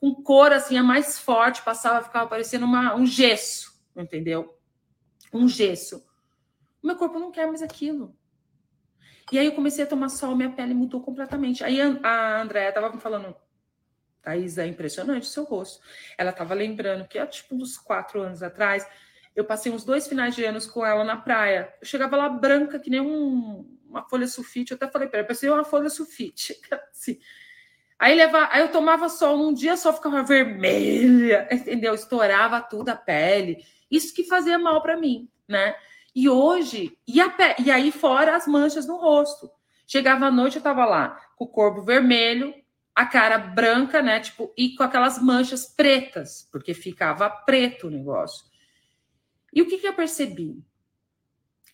[0.00, 4.58] com cor assim, a mais forte, passava, ficava parecendo uma, um gesso, entendeu?
[5.32, 6.02] Um gesso.
[6.82, 8.16] O meu corpo não quer mais aquilo.
[9.30, 11.62] E aí eu comecei a tomar sol, minha pele mudou completamente.
[11.62, 13.36] Aí a Andréia estava me falando,
[14.22, 15.84] Thaís, é impressionante o seu rosto.
[16.16, 18.88] Ela estava lembrando que, tipo, uns quatro anos atrás,
[19.36, 21.72] eu passei uns dois finais de anos com ela na praia.
[21.80, 24.72] Eu chegava lá branca, que nem um, uma folha sulfite.
[24.72, 26.58] Eu até falei para ela, parecia uma folha sulfite.
[26.90, 27.20] Assim.
[28.00, 31.94] Aí, leva, aí eu tomava sol, num dia só ficava vermelha, entendeu?
[31.94, 33.62] Estourava tudo a pele.
[33.90, 35.76] Isso que fazia mal para mim, né?
[36.14, 39.50] E hoje, e, a, e aí fora as manchas no rosto.
[39.86, 42.54] Chegava à noite, eu tava lá com o corpo vermelho,
[42.94, 44.18] a cara branca, né?
[44.18, 48.46] Tipo, e com aquelas manchas pretas, porque ficava preto o negócio.
[49.52, 50.64] E o que, que eu percebi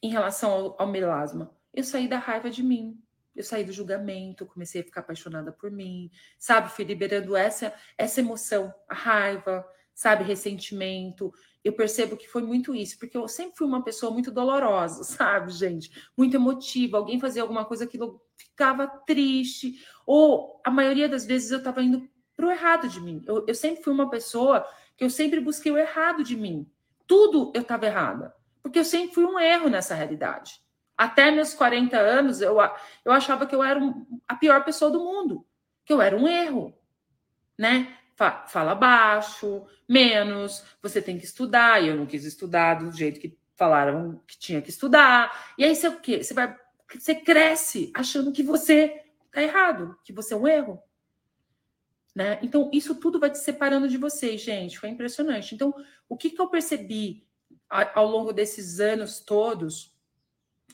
[0.02, 1.54] em relação ao, ao melasma?
[1.72, 3.00] Eu saí da raiva de mim.
[3.36, 6.70] Eu saí do julgamento, comecei a ficar apaixonada por mim, sabe?
[6.70, 10.24] Fui liberando essa, essa emoção, a raiva, sabe?
[10.24, 11.32] Ressentimento.
[11.64, 15.52] Eu percebo que foi muito isso, porque eu sempre fui uma pessoa muito dolorosa, sabe,
[15.52, 15.90] gente?
[16.16, 16.98] Muito emotiva.
[16.98, 19.74] Alguém fazia alguma coisa que eu ficava triste,
[20.06, 23.22] ou a maioria das vezes eu estava indo para o errado de mim.
[23.26, 26.70] Eu, eu sempre fui uma pessoa que eu sempre busquei o errado de mim.
[27.06, 30.60] Tudo eu estava errada, porque eu sempre fui um erro nessa realidade.
[30.96, 32.56] Até meus 40 anos, eu,
[33.04, 35.46] eu achava que eu era um, a pior pessoa do mundo,
[35.84, 36.74] que eu era um erro,
[37.58, 37.96] né?
[38.48, 43.38] Fala baixo, menos, você tem que estudar, e eu não quis estudar do jeito que
[43.54, 45.52] falaram que tinha que estudar.
[45.58, 46.24] E aí você o quê?
[46.24, 46.56] Você vai
[46.94, 50.80] você cresce achando que você tá errado, que você é um erro.
[52.14, 52.38] Né?
[52.42, 54.78] Então, isso tudo vai te separando de vocês, gente.
[54.78, 55.54] Foi impressionante.
[55.54, 55.74] Então,
[56.08, 57.26] o que, que eu percebi
[57.68, 59.94] ao longo desses anos todos,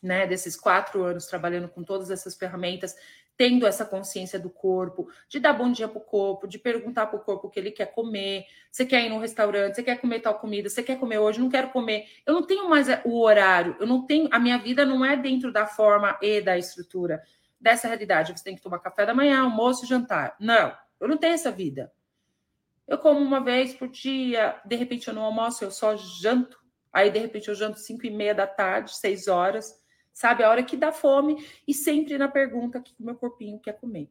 [0.02, 0.26] né?
[0.26, 2.96] Desses quatro anos trabalhando com todas essas ferramentas,
[3.36, 7.18] tendo essa consciência do corpo, de dar bom dia para o corpo, de perguntar para
[7.18, 8.44] o corpo o que ele quer comer.
[8.70, 11.48] Você quer ir no restaurante, você quer comer tal comida, você quer comer hoje, não
[11.48, 12.06] quero comer.
[12.26, 15.52] Eu não tenho mais o horário, eu não tenho, a minha vida não é dentro
[15.52, 17.22] da forma e da estrutura
[17.60, 18.36] dessa realidade.
[18.36, 20.36] Você tem que tomar café da manhã, almoço jantar.
[20.40, 20.76] Não.
[21.00, 21.92] Eu não tenho essa vida.
[22.86, 26.62] Eu como uma vez por dia, de repente eu não almoço, eu só janto.
[26.92, 29.81] Aí, de repente, eu janto cinco e meia da tarde, seis horas,
[30.12, 30.42] sabe?
[30.42, 34.10] A hora que dá fome, e sempre na pergunta que o meu corpinho quer comer.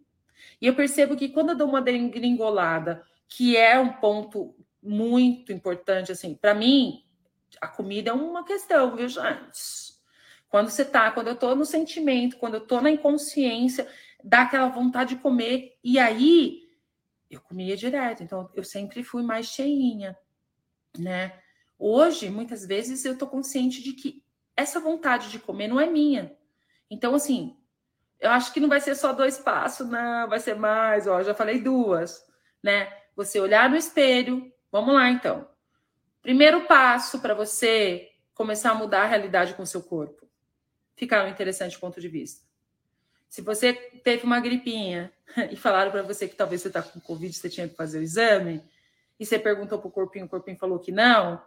[0.59, 6.11] E eu percebo que quando eu dou uma gringolada, que é um ponto muito importante,
[6.11, 7.03] assim, para mim,
[7.59, 9.91] a comida é uma questão, viu, gente?
[10.49, 13.87] Quando você tá, quando eu tô no sentimento, quando eu tô na inconsciência,
[14.23, 16.61] dá aquela vontade de comer, e aí
[17.29, 20.17] eu comia direto, então eu sempre fui mais cheinha,
[20.97, 21.39] né?
[21.79, 24.23] Hoje, muitas vezes, eu tô consciente de que
[24.61, 26.35] essa vontade de comer não é minha.
[26.89, 27.57] Então, assim,
[28.19, 31.33] eu acho que não vai ser só dois passos, não, vai ser mais, ó, já
[31.33, 32.23] falei duas,
[32.61, 32.91] né?
[33.15, 35.47] Você olhar no espelho, vamos lá então.
[36.21, 40.27] Primeiro passo para você começar a mudar a realidade com o seu corpo.
[40.95, 42.45] Ficar um interessante ponto de vista.
[43.27, 45.11] Se você teve uma gripinha
[45.49, 48.03] e falaram para você que talvez você está com Covid, você tinha que fazer o
[48.03, 48.63] exame,
[49.19, 51.41] e você perguntou para o corpinho, o corpinho falou que não,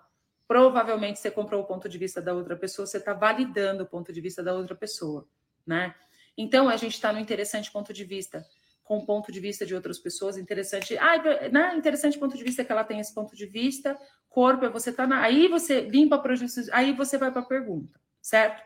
[0.47, 4.13] provavelmente você comprou o ponto de vista da outra pessoa, você está validando o ponto
[4.13, 5.27] de vista da outra pessoa,
[5.67, 5.95] né?
[6.37, 8.45] Então a gente está no interessante ponto de vista,
[8.83, 10.97] com o ponto de vista de outras pessoas, interessante.
[10.99, 11.17] Ah,
[11.51, 11.75] né?
[11.75, 15.23] interessante ponto de vista que ela tem esse ponto de vista, corpo, você tá na.
[15.23, 16.35] Aí você limpa para
[16.73, 18.63] aí você vai para a pergunta, certo?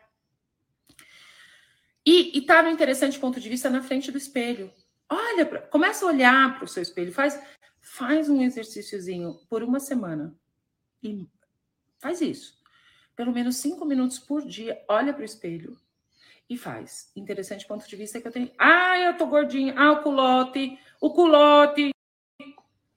[2.04, 4.72] E, está no interessante ponto de vista na frente do espelho.
[5.10, 7.40] Olha, pra, começa a olhar para o seu espelho, faz,
[7.80, 10.34] faz um exercíciozinho por uma semana.
[11.02, 11.28] E
[11.98, 12.58] faz isso.
[13.14, 15.76] Pelo menos cinco minutos por dia, olha para o espelho
[16.48, 17.10] e faz.
[17.14, 18.50] Interessante ponto de vista que eu tenho.
[18.58, 19.74] Ah, eu tô gordinha.
[19.76, 21.90] Ah, o culote, o culote,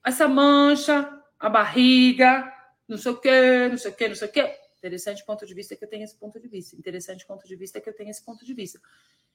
[0.06, 2.52] essa mancha, a barriga,
[2.88, 4.58] não sei o quê, não sei o quê, não sei o quê.
[4.78, 6.76] Interessante ponto de vista que eu tenho esse ponto de vista.
[6.76, 8.82] Interessante ponto de vista que eu tenho esse ponto de vista.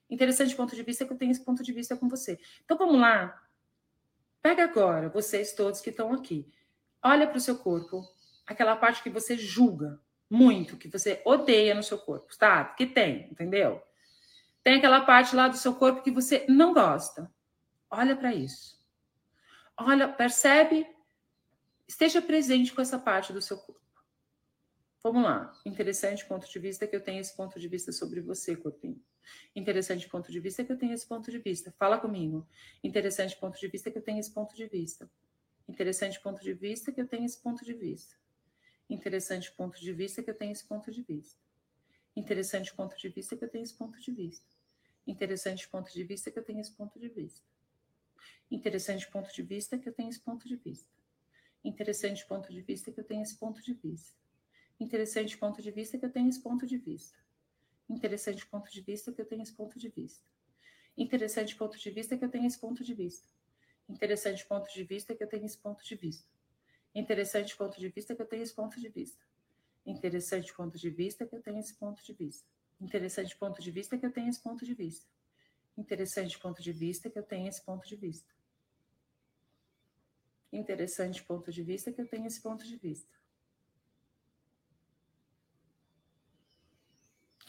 [0.09, 2.39] Interessante ponto de vista que eu tenho esse ponto de vista com você.
[2.65, 3.43] Então vamos lá.
[4.41, 6.49] Pega agora, vocês todos que estão aqui.
[7.03, 8.05] Olha para o seu corpo,
[8.47, 12.65] aquela parte que você julga muito, que você odeia no seu corpo, tá?
[12.65, 13.83] Que tem, entendeu?
[14.63, 17.33] Tem aquela parte lá do seu corpo que você não gosta.
[17.91, 18.83] Olha para isso.
[19.77, 20.87] Olha, percebe?
[21.87, 23.81] Esteja presente com essa parte do seu corpo.
[25.03, 25.53] Vamos lá.
[25.65, 29.01] Interessante ponto de vista que eu tenho esse ponto de vista sobre você, corpinho.
[29.55, 31.73] Interessante ponto de vista que eu tenho esse ponto de vista.
[31.79, 32.45] Fala comigo.
[32.83, 35.09] Interessante ponto de vista que eu tenho esse ponto de vista.
[35.69, 38.17] Interessante ponto de vista que eu tenho esse ponto de vista.
[38.89, 41.39] Interessante ponto de vista que eu tenho esse ponto de vista.
[42.15, 44.47] Interessante ponto de vista que eu tenho esse ponto de vista.
[45.07, 47.43] Interessante ponto de vista que eu tenho esse ponto de vista.
[48.51, 50.89] Interessante ponto de vista que eu tenho esse ponto de vista.
[51.65, 54.17] Interessante ponto de vista que eu tenho esse ponto de vista.
[54.79, 57.19] Interessante ponto de vista que eu tenho esse ponto de vista.
[57.89, 60.25] Interessante ponto de vista que eu tenho esse ponto de vista.
[60.97, 63.29] Interessante ponto de vista que eu tenho esse ponto de vista.
[63.89, 66.36] Interessante ponto de vista que eu tenho esse ponto de vista.
[66.97, 69.23] Interessante ponto de vista que eu tenho esse ponto de vista.
[69.85, 72.49] Interessante ponto de vista que eu tenho esse ponto de vista.
[72.81, 75.07] Interessante ponto de vista que eu tenho esse ponto de vista.
[75.77, 78.35] Interessante ponto de vista que eu tenho esse ponto de vista.
[80.51, 83.15] Interessante ponto de vista que eu tenho esse ponto de vista.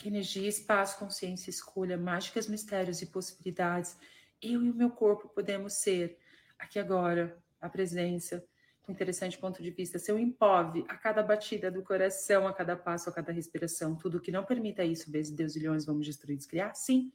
[0.04, 3.98] Energia, espaço, consciência, escolha, mágicas, mistérios e possibilidades
[4.42, 6.20] eu e o meu corpo podemos ser
[6.60, 8.46] aqui agora, a presença,
[8.88, 13.14] interessante ponto de vista, seu impove a cada batida do coração, a cada passo, a
[13.14, 17.12] cada respiração, tudo que não permita isso, vezes Deus e leões, vamos destruir, descriar, sim.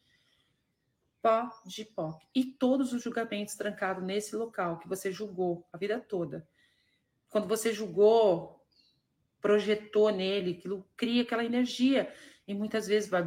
[1.23, 2.19] Pó de pó.
[2.35, 6.47] E todos os julgamentos trancados nesse local que você julgou a vida toda.
[7.29, 8.61] Quando você julgou,
[9.41, 12.13] projetou nele, aquilo cria aquela energia
[12.47, 13.23] e muitas vezes vai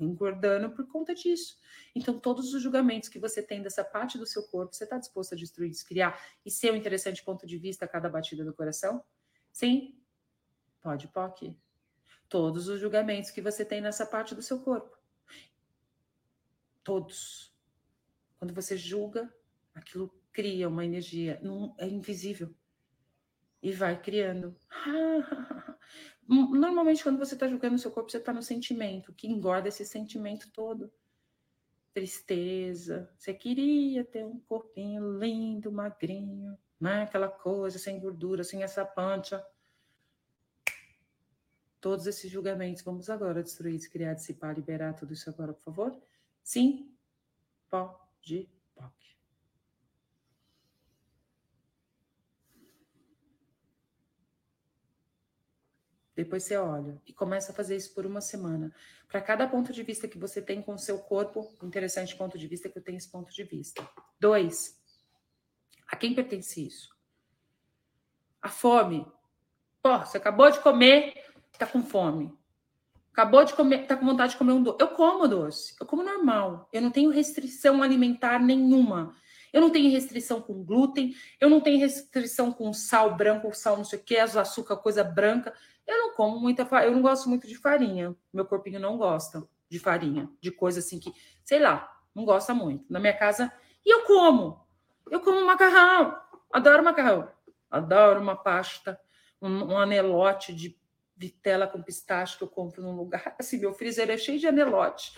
[0.00, 1.58] engordando por conta disso.
[1.94, 5.32] Então, todos os julgamentos que você tem dessa parte do seu corpo, você está disposto
[5.34, 9.02] a destruir, descriar e ser um interessante ponto de vista a cada batida do coração?
[9.52, 10.00] Sim?
[10.80, 11.56] Pode, pode.
[12.28, 14.96] Todos os julgamentos que você tem nessa parte do seu corpo.
[16.84, 17.52] Todos.
[18.38, 19.32] Quando você julga,
[19.74, 22.54] aquilo cria uma energia, não, é invisível.
[23.62, 24.56] E vai criando.
[26.28, 29.84] Normalmente, quando você está julgando o seu corpo, você está no sentimento, que engorda esse
[29.84, 30.92] sentimento todo.
[31.92, 33.10] Tristeza.
[33.16, 37.02] Você queria ter um corpinho lindo, magrinho, né?
[37.02, 39.44] Aquela coisa, sem gordura, sem essa pancha.
[41.80, 42.82] Todos esses julgamentos.
[42.82, 45.98] Vamos agora destruir, descriar, dissipar, liberar tudo isso agora, por favor?
[46.42, 46.94] Sim,
[47.70, 48.57] pode
[56.18, 58.74] Depois você olha e começa a fazer isso por uma semana.
[59.06, 62.44] Para cada ponto de vista que você tem com o seu corpo, interessante ponto de
[62.48, 63.88] vista que eu tenho esse ponto de vista.
[64.18, 64.82] Dois,
[65.86, 66.88] a quem pertence isso?
[68.42, 69.06] A fome.
[69.80, 71.14] Pô, você acabou de comer,
[71.56, 72.36] tá com fome.
[73.12, 74.78] Acabou de comer, tá com vontade de comer um doce.
[74.80, 76.68] Eu como doce, eu como normal.
[76.72, 79.14] Eu não tenho restrição alimentar nenhuma.
[79.52, 83.84] Eu não tenho restrição com glúten, eu não tenho restrição com sal branco, sal não
[83.84, 85.54] sei o que, açúcar, coisa branca.
[85.88, 88.14] Eu não como muita farinha, eu não gosto muito de farinha.
[88.30, 91.10] Meu corpinho não gosta de farinha, de coisa assim que,
[91.42, 92.84] sei lá, não gosta muito.
[92.92, 93.50] Na minha casa,
[93.84, 94.68] e eu como.
[95.10, 96.14] Eu como macarrão.
[96.52, 97.32] Adoro macarrão.
[97.70, 99.00] Adoro uma pasta,
[99.40, 100.78] um, um anelote de
[101.16, 103.34] vitela com pistache que eu compro num lugar.
[103.40, 105.12] Assim, meu freezer é cheio de anelote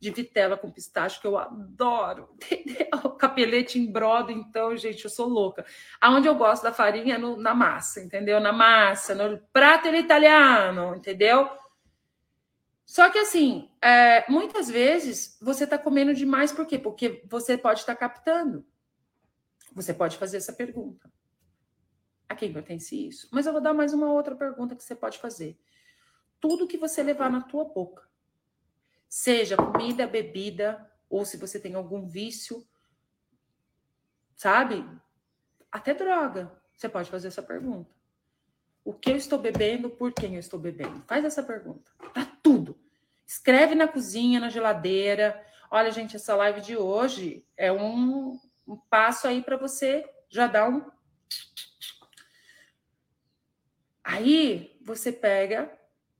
[0.00, 3.10] de vitela com pistache, que eu adoro, entendeu?
[3.18, 5.64] Capelete em brodo, então, gente, eu sou louca.
[6.00, 8.38] Aonde eu gosto da farinha é no, na massa, entendeu?
[8.40, 11.48] Na massa, no prato italiano, entendeu?
[12.86, 16.78] Só que assim, é, muitas vezes você está comendo demais, por quê?
[16.78, 18.64] Porque você pode estar tá captando.
[19.74, 21.12] Você pode fazer essa pergunta.
[22.26, 23.28] A quem pertence isso?
[23.30, 25.58] Mas eu vou dar mais uma outra pergunta que você pode fazer.
[26.40, 28.07] Tudo que você levar na tua boca,
[29.08, 32.66] seja comida, bebida, ou se você tem algum vício,
[34.36, 34.86] sabe?
[35.72, 36.52] Até droga.
[36.76, 37.90] Você pode fazer essa pergunta.
[38.84, 41.02] O que eu estou bebendo, por quem eu estou bebendo?
[41.06, 41.90] Faz essa pergunta.
[42.14, 42.78] Tá tudo.
[43.26, 45.44] Escreve na cozinha, na geladeira.
[45.70, 50.68] Olha, gente, essa live de hoje é um, um passo aí para você já dar
[50.68, 50.90] um.
[54.02, 55.70] Aí você pega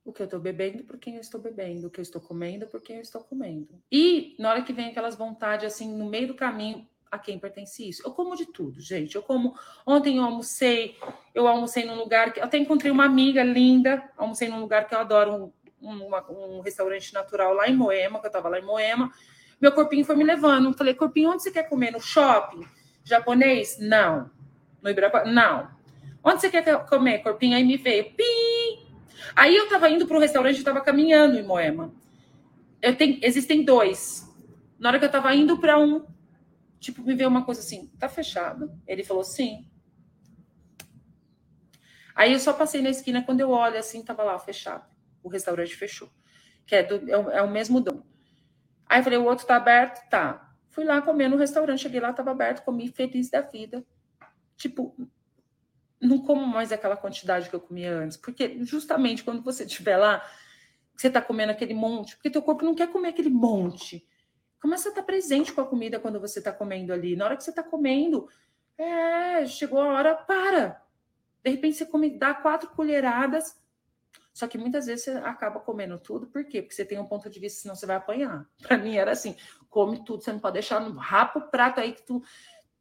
[0.09, 2.67] o que eu estou bebendo, por quem eu estou bebendo, o que eu estou comendo,
[2.67, 3.69] por quem eu estou comendo.
[3.93, 7.87] E na hora que vem aquelas vontades, assim, no meio do caminho, a quem pertence
[7.87, 8.03] isso?
[8.05, 9.17] Eu como de tudo, gente.
[9.17, 9.55] Eu como.
[9.87, 10.97] Ontem eu almocei,
[11.35, 12.41] eu almocei num lugar que.
[12.41, 17.13] Até encontrei uma amiga linda, almocei num lugar que eu adoro, um, um, um restaurante
[17.13, 19.13] natural lá em Moema, que eu estava lá em Moema.
[19.61, 20.73] Meu corpinho foi me levando.
[20.73, 21.91] Falei, corpinho, onde você quer comer?
[21.91, 22.67] No shopping?
[23.05, 23.77] Japonês?
[23.79, 24.31] Não.
[24.83, 25.31] No Ibirapuera?
[25.31, 25.69] Não.
[26.25, 27.57] Onde você quer comer, corpinho?
[27.57, 28.58] Aí me veio, pim!
[29.35, 31.93] Aí eu estava indo para restaurante, estava caminhando em Moema.
[32.81, 34.29] Eu tenho, existem dois.
[34.79, 36.07] Na hora que eu estava indo para um,
[36.79, 38.71] tipo, me veio uma coisa assim, tá fechado?
[38.87, 39.69] Ele falou sim.
[42.15, 44.85] Aí eu só passei na esquina, quando eu olho assim, tava lá fechado.
[45.23, 46.11] O restaurante fechou.
[46.67, 48.05] Que é, do, é, o, é o mesmo dono.
[48.87, 50.09] Aí eu falei, o outro tá aberto?
[50.09, 50.53] Tá.
[50.71, 53.85] Fui lá comer no restaurante, cheguei lá, tava aberto, comi feliz da vida.
[54.57, 54.97] Tipo,
[56.01, 60.25] não como mais aquela quantidade que eu comia antes, porque justamente quando você estiver lá,
[60.97, 64.07] você está comendo aquele monte, porque teu corpo não quer comer aquele monte.
[64.61, 67.15] Começa a estar presente com a comida quando você está comendo ali.
[67.15, 68.29] Na hora que você está comendo,
[68.77, 70.83] é, chegou a hora, para.
[71.45, 73.57] De repente você come, dá quatro colheradas,
[74.33, 76.63] só que muitas vezes você acaba comendo tudo, por quê?
[76.63, 78.49] Porque você tem um ponto de vista, senão você vai apanhar.
[78.63, 79.37] Para mim era assim:
[79.69, 82.23] come tudo, você não pode deixar no rapa o prato aí que tu,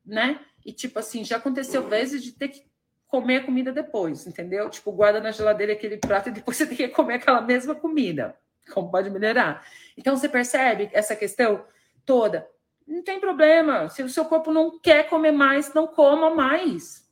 [0.06, 0.40] né?
[0.66, 2.67] E tipo assim, já aconteceu vezes de ter que
[3.08, 4.70] comer a comida depois, entendeu?
[4.70, 8.38] Tipo, guarda na geladeira aquele prato e depois você tem que comer aquela mesma comida.
[8.74, 9.66] Como pode melhorar?
[9.98, 11.66] Então você percebe essa questão
[12.06, 12.48] toda?
[12.86, 13.90] Não tem problema.
[13.90, 17.08] Se o seu corpo não quer comer mais, não coma mais.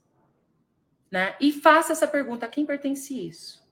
[1.09, 1.35] Né?
[1.39, 3.65] E faça essa pergunta: a quem pertence isso?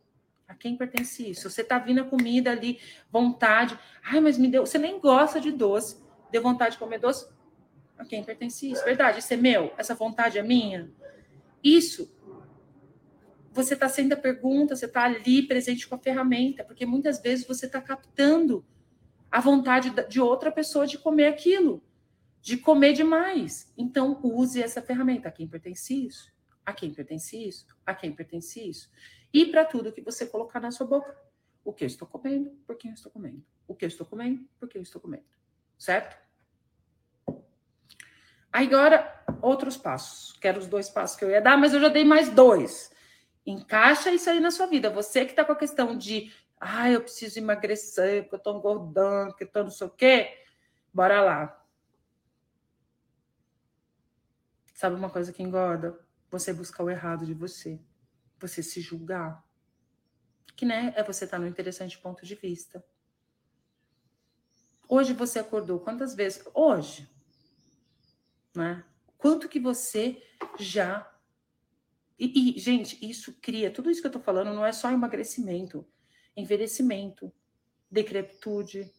[0.47, 1.49] A quem pertence isso?
[1.49, 3.77] Você está vindo a comida ali, vontade.
[4.03, 4.65] Ai, mas me deu.
[4.65, 6.01] Você nem gosta de doce,
[6.31, 7.27] deu vontade de comer doce.
[7.97, 8.83] A quem pertence isso?
[8.83, 9.73] Verdade, isso é meu?
[9.77, 10.91] Essa vontade é minha?
[11.63, 12.11] Isso.
[13.51, 17.45] Você está sendo a pergunta, você está ali presente com a ferramenta, porque muitas vezes
[17.45, 18.65] você está captando
[19.31, 21.83] a vontade de outra pessoa de comer aquilo,
[22.41, 23.71] de comer demais.
[23.77, 25.29] Então, use essa ferramenta.
[25.29, 26.33] A quem pertence isso?
[26.65, 27.65] A quem pertence isso?
[27.85, 28.91] A quem pertence isso?
[29.31, 31.15] E para tudo que você colocar na sua boca.
[31.63, 33.43] O que eu estou comendo, por quem eu estou comendo.
[33.67, 35.23] O que eu estou comendo, por quem eu estou comendo.
[35.77, 36.17] Certo?
[38.51, 40.33] Agora, outros passos.
[40.39, 42.91] Quero os dois passos que eu ia dar, mas eu já dei mais dois.
[43.45, 44.89] Encaixa isso aí na sua vida.
[44.89, 49.31] Você que está com a questão de, ah, eu preciso emagrecer, porque eu estou engordando,
[49.31, 50.45] porque eu estou não sei o quê.
[50.93, 51.65] Bora lá.
[54.73, 55.99] Sabe uma coisa que engorda?
[56.31, 57.79] Você buscar o errado de você.
[58.39, 59.43] Você se julgar.
[60.55, 62.83] Que né, é você estar tá no interessante ponto de vista.
[64.87, 66.43] Hoje você acordou quantas vezes?
[66.53, 67.09] Hoje,
[68.55, 68.83] né?
[69.23, 70.21] Quanto que você
[70.59, 71.09] já.
[72.19, 73.71] E, e, gente, isso cria.
[73.71, 75.87] Tudo isso que eu tô falando não é só emagrecimento,
[76.35, 77.31] envelhecimento,
[77.89, 78.91] decrepitude,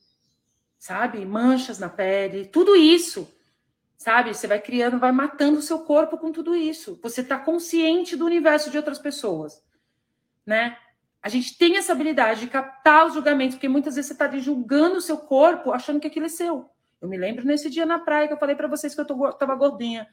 [0.79, 1.27] sabe?
[1.27, 3.31] Manchas na pele, tudo isso.
[3.99, 4.33] Sabe?
[4.33, 6.99] Você vai criando, vai matando o seu corpo com tudo isso.
[7.03, 9.63] Você está consciente do universo de outras pessoas,
[10.47, 10.79] né?
[11.21, 14.97] A gente tem essa habilidade de captar os julgamentos, porque muitas vezes você está julgando
[14.97, 16.74] o seu corpo achando que aquilo é seu.
[17.05, 19.31] Eu me lembro nesse dia na praia que eu falei para vocês que eu tô,
[19.35, 20.09] tava gordinha.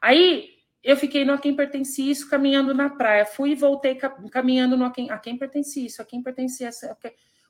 [0.00, 0.48] Aí
[0.84, 3.26] eu fiquei no a quem pertence isso, caminhando na praia.
[3.26, 3.96] Fui e voltei
[4.30, 6.96] caminhando no a quem, a quem pertence isso, a quem pertence essa.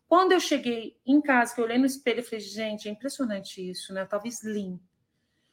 [0.07, 3.61] Quando eu cheguei em casa, que eu olhei no espelho, eu falei, gente, é impressionante
[3.71, 4.01] isso, né?
[4.01, 4.81] Eu tava slim.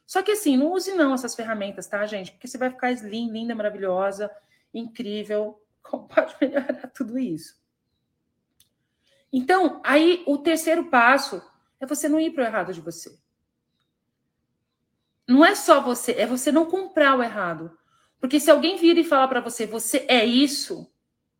[0.06, 2.32] Só que assim, não use não essas ferramentas, tá, gente?
[2.32, 4.30] Porque você vai ficar slim, linda, maravilhosa,
[4.72, 5.62] incrível.
[5.84, 7.54] Como pode melhorar tudo isso?
[9.30, 11.42] Então, aí o terceiro passo
[11.78, 13.14] é você não ir para o errado de você
[15.26, 17.76] não é só você, é você não comprar o errado.
[18.20, 20.90] Porque se alguém vira e fala para você, você é isso,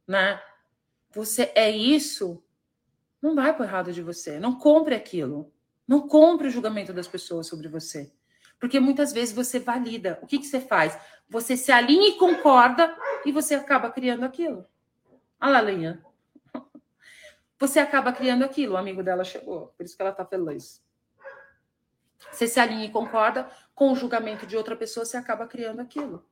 [0.07, 0.41] né?
[1.13, 2.43] Você é isso,
[3.27, 4.39] não vai para o errado de você.
[4.39, 5.53] Não compre aquilo.
[5.87, 8.13] Não compre o julgamento das pessoas sobre você.
[8.59, 10.19] Porque muitas vezes você valida.
[10.23, 10.99] O que, que você faz?
[11.29, 14.65] Você se alinha e concorda e você acaba criando aquilo.
[15.41, 16.05] Olha lá, Linha.
[17.59, 18.75] Você acaba criando aquilo.
[18.75, 20.83] O amigo dela chegou, por isso que ela está feliz.
[22.31, 26.25] Você se alinha e concorda com o julgamento de outra pessoa, você acaba criando aquilo.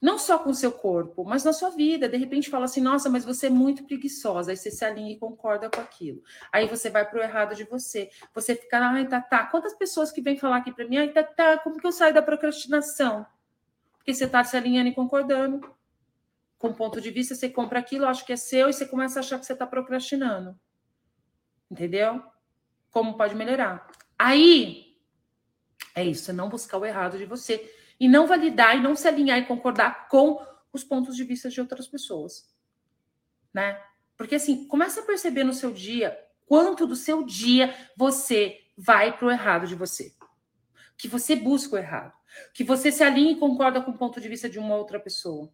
[0.00, 2.08] Não só com o seu corpo, mas na sua vida.
[2.08, 4.52] De repente fala assim: nossa, mas você é muito preguiçosa.
[4.52, 6.22] Aí você se alinha e concorda com aquilo.
[6.52, 8.08] Aí você vai para o errado de você.
[8.32, 9.46] Você fica, ai, tá, tá.
[9.46, 12.14] Quantas pessoas que vêm falar aqui para mim, ai, tá, tá, como que eu saio
[12.14, 13.26] da procrastinação?
[13.96, 15.60] Porque você está se alinhando e concordando.
[16.58, 19.20] Com ponto de vista, você compra aquilo, acha que é seu, e você começa a
[19.20, 20.58] achar que você está procrastinando.
[21.70, 22.22] Entendeu?
[22.90, 23.86] Como pode melhorar?
[24.18, 24.96] Aí
[25.94, 29.06] é isso, é não buscar o errado de você e não validar e não se
[29.06, 32.48] alinhar e concordar com os pontos de vista de outras pessoas,
[33.52, 33.80] né?
[34.16, 39.26] Porque assim, começa a perceber no seu dia quanto do seu dia você vai para
[39.26, 40.14] o errado de você.
[40.96, 42.12] Que você busca o errado.
[42.52, 45.52] Que você se alinha e concorda com o ponto de vista de uma outra pessoa.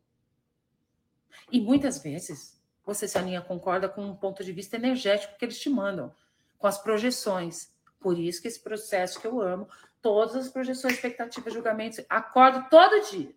[1.50, 5.58] E muitas vezes você se alinha concorda com um ponto de vista energético que eles
[5.58, 6.14] te mandam,
[6.58, 7.73] com as projeções.
[8.04, 9.66] Por isso que esse processo que eu amo,
[10.02, 13.34] todas as projeções, expectativas, julgamentos, acordo todo dia.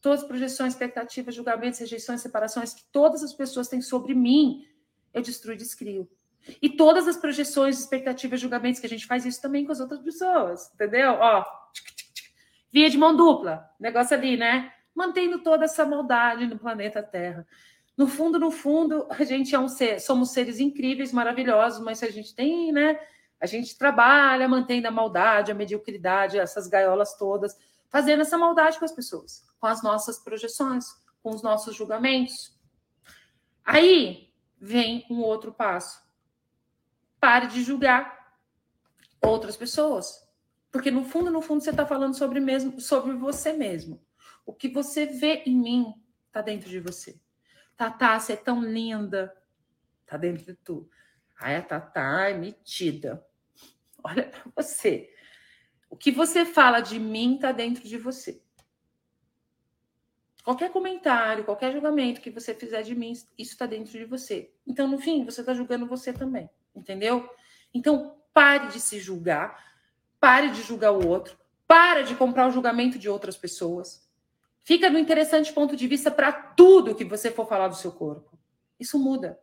[0.00, 4.66] Todas as projeções, expectativas, julgamentos, rejeições, separações que todas as pessoas têm sobre mim,
[5.14, 6.10] eu destruo e descrio.
[6.60, 10.00] E todas as projeções, expectativas, julgamentos que a gente faz isso também com as outras
[10.00, 11.12] pessoas, entendeu?
[11.12, 11.44] Ó,
[12.72, 14.72] via de mão dupla, negócio ali, né?
[14.92, 17.46] Mantendo toda essa maldade no planeta Terra.
[17.96, 22.04] No fundo, no fundo, a gente é um ser, somos seres incríveis, maravilhosos, mas se
[22.04, 22.98] a gente tem, né,
[23.40, 27.56] a gente trabalha mantendo a maldade, a mediocridade, essas gaiolas todas,
[27.88, 30.86] fazendo essa maldade com as pessoas, com as nossas projeções,
[31.22, 32.56] com os nossos julgamentos.
[33.64, 36.00] Aí vem um outro passo.
[37.20, 38.36] Pare de julgar
[39.20, 40.24] outras pessoas.
[40.70, 44.00] Porque no fundo, no fundo, você está falando sobre, mesmo, sobre você mesmo.
[44.44, 45.94] O que você vê em mim
[46.26, 47.20] está dentro de você.
[47.76, 49.34] Tatá, você é tão linda.
[50.02, 50.88] Está dentro de tu.
[51.38, 53.24] Ai, a Tatá é metida.
[54.02, 55.12] Olha para você.
[55.90, 58.42] O que você fala de mim está dentro de você.
[60.44, 64.52] Qualquer comentário, qualquer julgamento que você fizer de mim, isso está dentro de você.
[64.66, 66.48] Então, no fim, você está julgando você também.
[66.74, 67.28] Entendeu?
[67.74, 69.66] Então, pare de se julgar
[70.20, 71.38] Pare de julgar o outro.
[71.66, 74.04] Para de comprar o julgamento de outras pessoas.
[74.62, 78.36] Fica no interessante ponto de vista para tudo que você for falar do seu corpo.
[78.78, 79.38] Isso muda.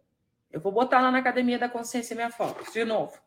[0.53, 3.19] Eu vou botar lá na Academia da Consciência minha foto, de novo.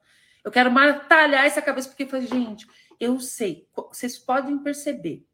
[0.44, 2.68] Eu quero matalhar essa cabeça, porque foi, gente,
[3.00, 5.26] eu sei, vocês podem perceber,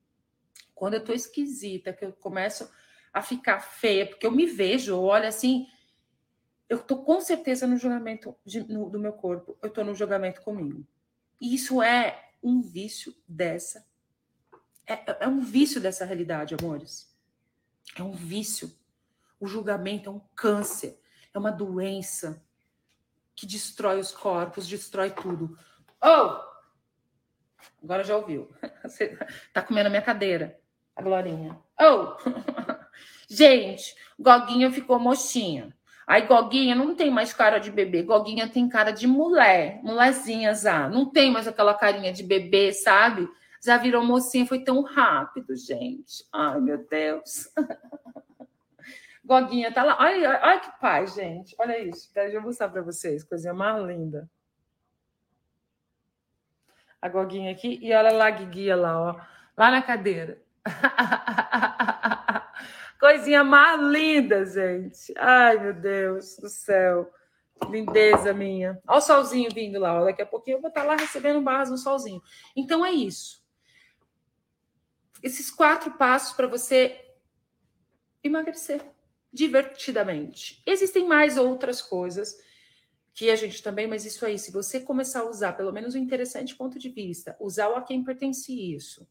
[0.74, 2.68] quando eu tô esquisita, que eu começo
[3.12, 5.66] a ficar feia, porque eu me vejo, eu olho assim,
[6.66, 10.40] eu tô com certeza no julgamento de, no, do meu corpo, eu tô no julgamento
[10.40, 10.86] comigo.
[11.38, 13.86] E isso é um vício dessa.
[14.86, 17.14] É, é um vício dessa realidade, amores.
[17.94, 18.72] É um vício.
[19.38, 20.98] O julgamento é um câncer,
[21.34, 22.42] é uma doença
[23.34, 25.58] que destrói os corpos, destrói tudo.
[26.02, 26.52] Oh!
[27.82, 28.50] Agora já ouviu.
[28.82, 29.18] Você
[29.52, 30.58] tá comendo a minha cadeira,
[30.94, 31.58] a Glorinha.
[31.80, 32.16] Oh!
[33.28, 35.74] Gente, Goguinha ficou mochinha.
[36.06, 40.88] Aí Goguinha não tem mais cara de bebê, Goguinha tem cara de mulher, mulherzinha já.
[40.88, 43.28] Não tem mais aquela carinha de bebê, sabe?
[43.64, 46.24] Já virou mocinha, foi tão rápido, gente.
[46.32, 47.48] Ai, meu Deus.
[49.24, 49.96] Goguinha tá lá.
[50.00, 51.54] Olha, olha que paz, gente.
[51.58, 52.12] Olha isso.
[52.12, 54.28] Deixa eu mostrar para vocês, coisinha mais linda.
[57.00, 59.20] A Goguinha aqui e olha lá a lá, ó.
[59.56, 60.40] Lá na cadeira.
[62.98, 65.12] Coisinha mais linda, gente.
[65.18, 67.12] Ai, meu Deus do céu.
[67.68, 68.80] Lindeza minha.
[68.86, 70.00] Olha o solzinho vindo lá.
[70.00, 70.04] Ó.
[70.04, 72.22] Daqui a pouquinho eu vou estar lá recebendo barras no solzinho.
[72.54, 73.44] Então é isso.
[75.20, 76.96] Esses quatro passos para você
[78.22, 78.80] emagrecer
[79.32, 80.62] divertidamente.
[80.66, 82.36] Existem mais outras coisas
[83.14, 85.98] que a gente também, mas isso aí, se você começar a usar pelo menos um
[85.98, 89.06] interessante ponto de vista, usar o a quem pertence isso,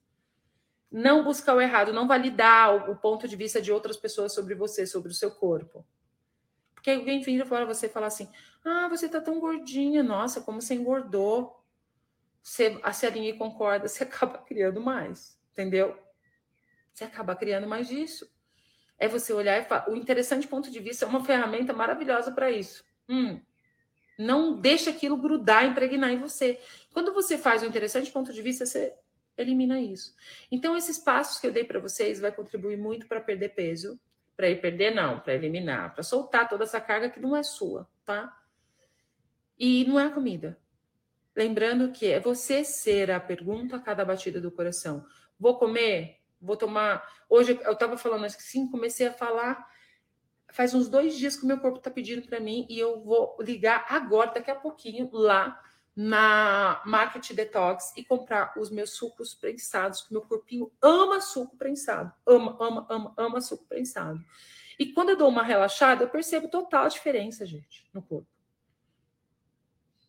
[0.91, 4.85] não buscar o errado, não validar o, ponto de vista de outras pessoas sobre você,
[4.85, 5.85] sobre o seu corpo.
[6.73, 8.29] Porque alguém vira fora você e fala assim:
[8.65, 11.57] ah, você tá tão gordinha, nossa, como você engordou.
[12.43, 15.97] Você, a Celinha concorda, você acaba criando mais, entendeu?
[16.91, 18.29] Você acaba criando mais disso.
[19.01, 19.89] É você olhar e falar.
[19.89, 22.85] O interessante ponto de vista é uma ferramenta maravilhosa para isso.
[23.09, 23.41] Hum,
[24.15, 26.59] não deixa aquilo grudar, impregnar em você.
[26.93, 28.93] Quando você faz o interessante ponto de vista, você
[29.35, 30.15] elimina isso.
[30.51, 33.99] Então, esses passos que eu dei para vocês vai contribuir muito para perder peso.
[34.37, 37.89] Para ir perder, não, para eliminar, para soltar toda essa carga que não é sua,
[38.05, 38.31] tá?
[39.57, 40.59] E não é a comida.
[41.35, 45.03] Lembrando que é você ser a pergunta a cada batida do coração.
[45.39, 46.20] Vou comer?
[46.41, 47.07] Vou tomar.
[47.29, 49.69] Hoje eu estava falando assim, comecei a falar.
[50.51, 53.37] Faz uns dois dias que o meu corpo está pedindo para mim e eu vou
[53.39, 55.61] ligar agora, daqui a pouquinho, lá
[55.95, 62.11] na Market Detox e comprar os meus sucos prensados, que meu corpinho ama suco prensado.
[62.25, 64.19] Ama, ama, ama, ama suco prensado.
[64.79, 68.27] E quando eu dou uma relaxada, eu percebo total diferença, gente, no corpo.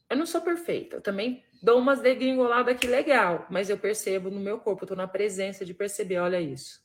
[0.09, 4.41] Eu não sou perfeita, eu também dou umas degringoladas aqui legal, mas eu percebo no
[4.41, 6.83] meu corpo, eu tô na presença de perceber, olha isso.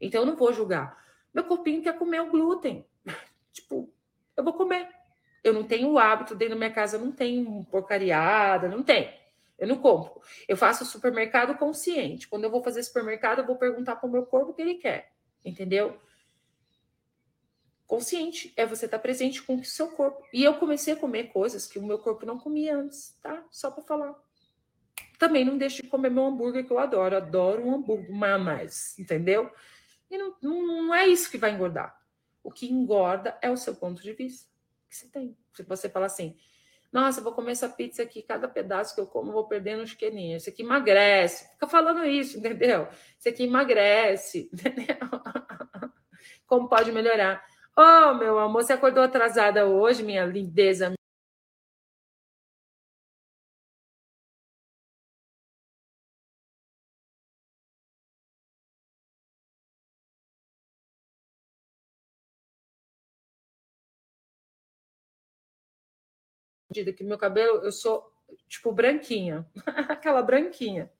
[0.00, 0.98] Então eu não vou julgar.
[1.32, 2.84] Meu corpinho quer comer o glúten.
[3.52, 3.92] tipo,
[4.36, 4.88] eu vou comer.
[5.44, 9.16] Eu não tenho o hábito, dentro da minha casa não tem porcariada, não tem.
[9.56, 10.20] Eu não compro.
[10.48, 12.28] Eu faço supermercado consciente.
[12.28, 14.74] Quando eu vou fazer supermercado, eu vou perguntar para o meu corpo o que ele
[14.74, 15.12] quer.
[15.44, 15.98] Entendeu?
[17.88, 20.22] Consciente é você estar tá presente com o seu corpo.
[20.30, 23.42] E eu comecei a comer coisas que o meu corpo não comia antes, tá?
[23.50, 24.14] Só para falar.
[25.18, 27.16] Também não deixe de comer meu hambúrguer, que eu adoro.
[27.16, 29.50] Adoro um hambúrguer mais, entendeu?
[30.10, 31.98] E não, não, é isso que vai engordar.
[32.44, 34.46] O que engorda é o seu ponto de vista
[34.86, 35.34] que você tem.
[35.54, 36.36] Se você fala assim,
[36.92, 40.42] nossa, vou comer essa pizza aqui, cada pedaço que eu como, vou perdendo uns quilinhos.
[40.42, 41.50] Isso aqui emagrece.
[41.54, 42.86] Fica falando isso, entendeu?
[43.18, 44.98] Isso aqui emagrece, entendeu?
[46.46, 47.42] Como pode melhorar?
[47.80, 50.92] Oh, meu amor, você acordou atrasada hoje, minha lindeza,
[66.96, 68.12] que meu cabelo, eu sou
[68.48, 69.46] tipo branquinha,
[69.88, 70.90] aquela branquinha,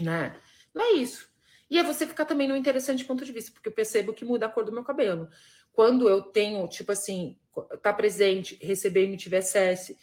[0.00, 0.34] né?
[0.74, 1.30] Não é isso.
[1.70, 4.46] E é você ficar também no interessante ponto de vista, porque eu percebo que muda
[4.46, 5.28] a cor do meu cabelo.
[5.72, 7.36] Quando eu tenho, tipo assim,
[7.82, 9.98] tá presente, receber MTVSS.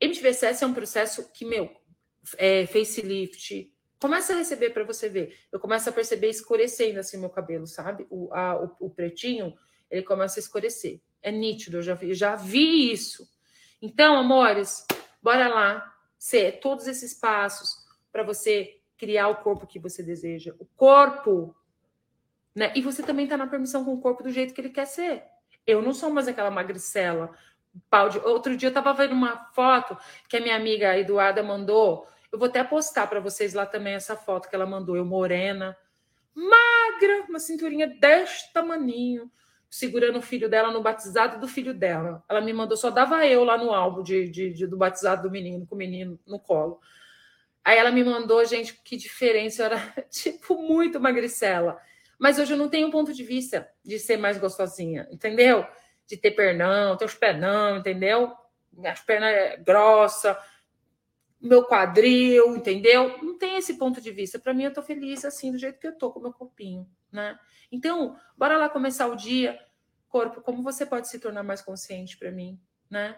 [0.00, 1.70] MTVSS é um processo que, meu,
[2.36, 5.38] é, facelift, começa a receber para você ver.
[5.52, 8.06] Eu começo a perceber escurecendo assim meu cabelo, sabe?
[8.10, 9.56] O, a, o, o, pretinho,
[9.90, 11.00] ele começa a escurecer.
[11.22, 13.28] É nítido, eu já vi, já vi isso.
[13.80, 14.86] Então, amores,
[15.22, 20.54] bora lá ser todos esses passos para você criar o corpo que você deseja.
[20.58, 21.54] O corpo,
[22.54, 22.72] né?
[22.74, 25.24] E você também está na permissão com o corpo do jeito que ele quer ser.
[25.66, 27.30] Eu não sou mais aquela magricela.
[27.88, 28.18] Pau de...
[28.18, 29.96] Outro dia eu estava vendo uma foto
[30.28, 34.16] que a minha amiga Eduarda mandou eu vou até postar para vocês lá também essa
[34.16, 34.96] foto que ela mandou.
[34.96, 35.76] Eu morena,
[36.34, 39.30] magra, uma cinturinha deste tamaninho,
[39.68, 42.22] segurando o filho dela no batizado do filho dela.
[42.28, 45.30] Ela me mandou, só dava eu lá no álbum de, de, de do batizado do
[45.30, 46.80] menino, com o menino no colo.
[47.64, 49.78] Aí ela me mandou, gente, que diferença, eu era
[50.08, 51.78] tipo muito magricela.
[52.20, 55.66] Mas hoje eu não tenho ponto de vista de ser mais gostosinha, entendeu?
[56.06, 58.30] De ter pernão, ter os pernão, entendeu?
[58.84, 60.38] As pernas é grossa,
[61.40, 63.16] meu quadril, entendeu?
[63.22, 64.38] Não tem esse ponto de vista.
[64.38, 67.38] Para mim, eu tô feliz assim, do jeito que eu tô, com meu corpinho, né?
[67.72, 69.58] Então, bora lá começar o dia.
[70.06, 72.60] Corpo, como você pode se tornar mais consciente para mim,
[72.90, 73.16] né?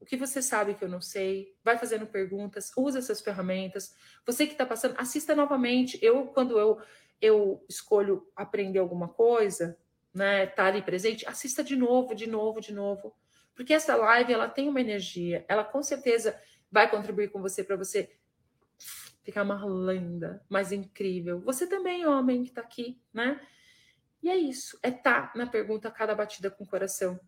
[0.00, 1.54] O que você sabe que eu não sei?
[1.62, 3.94] Vai fazendo perguntas, usa essas ferramentas.
[4.26, 5.98] Você que está passando, assista novamente.
[6.02, 6.78] Eu, quando eu,
[7.24, 9.78] eu escolho aprender alguma coisa,
[10.12, 10.46] né?
[10.46, 13.16] Tá ali presente, assista de novo, de novo, de novo.
[13.54, 15.44] Porque essa live, ela tem uma energia.
[15.48, 16.38] Ela, com certeza
[16.70, 18.14] vai contribuir com você para você
[19.22, 21.40] ficar mais linda, mais incrível.
[21.40, 23.40] Você também, homem, que está aqui, né?
[24.22, 27.18] E é isso, é tá na pergunta cada batida com o coração.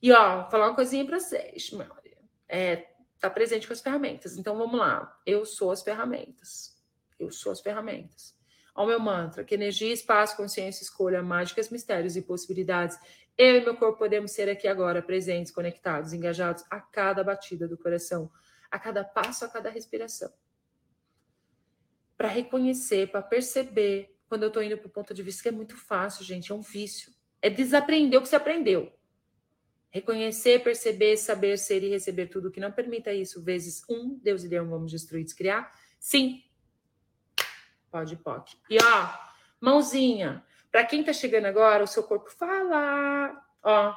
[0.00, 2.18] E ó, falar uma coisinha para vocês, Maria.
[2.48, 2.88] É,
[3.18, 4.36] tá presente com as ferramentas.
[4.36, 5.20] Então vamos lá.
[5.24, 6.76] Eu sou as ferramentas.
[7.18, 8.36] Eu sou as ferramentas.
[8.74, 12.98] Ao meu mantra, que energia, espaço, consciência, escolha, mágicas, mistérios e possibilidades.
[13.36, 17.76] Eu e meu corpo podemos ser aqui agora, presentes, conectados, engajados a cada batida do
[17.76, 18.30] coração
[18.72, 20.32] a cada passo, a cada respiração.
[22.16, 25.52] Para reconhecer, para perceber, quando eu estou indo para o ponto de vista que é
[25.52, 27.12] muito fácil, gente, é um vício.
[27.42, 28.90] É desaprender o que você aprendeu.
[29.90, 34.48] Reconhecer, perceber, saber, ser e receber tudo que não permita isso, vezes um, Deus e
[34.48, 35.70] Deus vamos destruir, descriar.
[36.00, 36.42] Sim.
[37.92, 38.58] Pode, pode.
[38.70, 39.08] E ó,
[39.60, 40.42] mãozinha.
[40.70, 43.38] Para quem está chegando agora, o seu corpo fala.
[43.62, 43.94] Ó,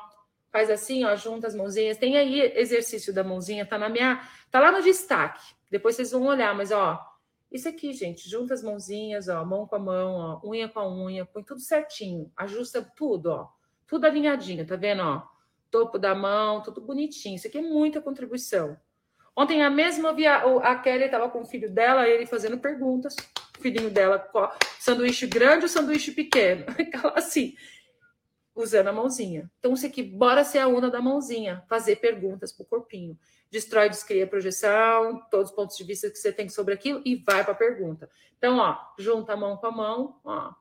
[0.52, 1.98] faz assim, ó, junta as mãozinhas.
[1.98, 4.22] Tem aí exercício da mãozinha, tá na minha,
[4.52, 5.56] tá lá no destaque.
[5.72, 7.02] Depois vocês vão olhar, mas ó,
[7.50, 10.94] isso aqui, gente, junta as mãozinhas, ó, mão com a mão, ó, unha com a
[10.94, 13.50] unha, põe tudo certinho, ajusta tudo, ó,
[13.88, 15.24] tudo alinhadinho, tá vendo, ó?
[15.72, 17.38] Topo da mão, tudo bonitinho.
[17.38, 18.78] Isso aqui é muita contribuição.
[19.36, 23.16] Ontem a mesma via, a Kelly estava com o filho dela, ele fazendo perguntas.
[23.58, 24.26] O filhinho dela,
[24.80, 26.66] sanduíche grande ou sanduíche pequeno?
[27.16, 27.56] assim,
[28.56, 29.52] usando a mãozinha.
[29.60, 33.20] Então, isso aqui, bora ser a onda da mãozinha, fazer perguntas para o corpinho.
[33.52, 37.44] Destrói, descria projeção, todos os pontos de vista que você tem sobre aquilo e vai
[37.44, 38.10] para a pergunta.
[38.38, 40.54] Então, ó, junta a mão com a mão, ó,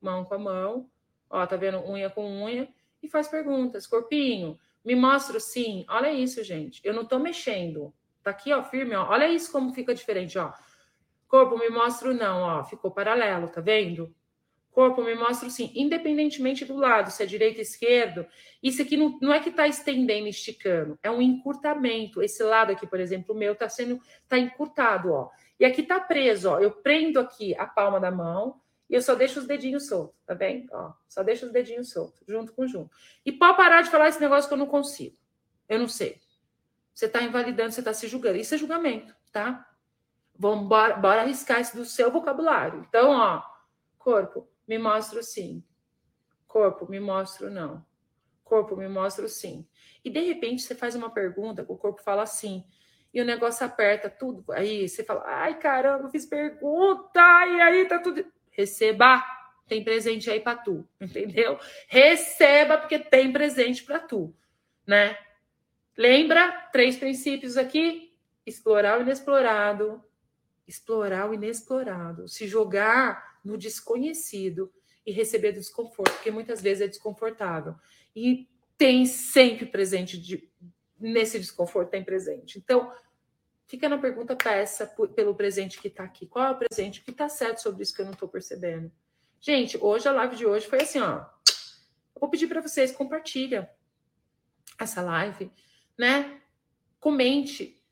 [0.00, 0.90] mão com a mão,
[1.30, 1.78] ó, tá vendo?
[1.88, 2.68] Unha com unha
[3.02, 3.86] e faz perguntas.
[3.86, 5.84] Corpinho, me mostra sim.
[5.88, 6.80] Olha isso, gente.
[6.84, 7.92] Eu não tô mexendo.
[8.28, 9.08] Tá aqui, ó, firme, ó.
[9.08, 10.52] Olha isso como fica diferente, ó.
[11.26, 12.64] Corpo, me mostra não, ó.
[12.64, 14.14] Ficou paralelo, tá vendo?
[14.70, 18.24] corpo me mostra assim, independentemente do lado, se é direito ou esquerdo,
[18.62, 22.22] isso aqui não, não é que está estendendo, esticando, é um encurtamento.
[22.22, 25.30] Esse lado aqui, por exemplo, o meu está sendo, está encurtado, ó.
[25.58, 26.60] E aqui está preso, ó.
[26.60, 30.32] Eu prendo aqui a palma da mão e eu só deixo os dedinhos soltos, tá
[30.36, 30.68] bem?
[30.70, 32.94] Ó, só deixo os dedinhos soltos, junto com junto.
[33.26, 35.16] E pode parar de falar esse negócio que eu não consigo.
[35.68, 36.20] Eu não sei.
[36.98, 38.38] Você está invalidando, você está se julgando.
[38.38, 39.64] Isso é julgamento, tá?
[40.36, 42.84] Vamos bora, bora arriscar isso do seu vocabulário.
[42.88, 43.40] Então, ó,
[43.96, 45.62] corpo, me mostro sim.
[46.48, 47.86] Corpo, me mostro não.
[48.42, 49.64] Corpo, me mostro sim.
[50.04, 52.64] E de repente você faz uma pergunta, o corpo fala sim.
[53.14, 54.44] E o negócio aperta tudo.
[54.50, 58.26] Aí você fala: ai caramba, fiz pergunta, e aí tá tudo.
[58.50, 59.24] Receba,
[59.68, 61.60] tem presente aí para tu, entendeu?
[61.86, 64.34] Receba, porque tem presente para tu,
[64.84, 65.16] né?
[65.98, 66.52] Lembra?
[66.70, 70.00] Três princípios aqui: explorar o inexplorado,
[70.66, 74.72] explorar o inexplorado, se jogar no desconhecido
[75.04, 77.74] e receber desconforto, porque muitas vezes é desconfortável.
[78.14, 80.48] E tem sempre presente de,
[81.00, 82.58] nesse desconforto, tem presente.
[82.58, 82.92] Então,
[83.66, 84.86] fica na pergunta, peça
[85.16, 86.26] pelo presente que está aqui.
[86.26, 87.00] Qual é o presente?
[87.00, 88.92] O que está certo sobre isso que eu não estou percebendo?
[89.40, 91.24] Gente, hoje a live de hoje foi assim, ó.
[92.20, 93.68] Vou pedir para vocês, compartilha
[94.78, 95.50] essa live,
[95.98, 96.40] né?
[97.00, 97.82] Comente,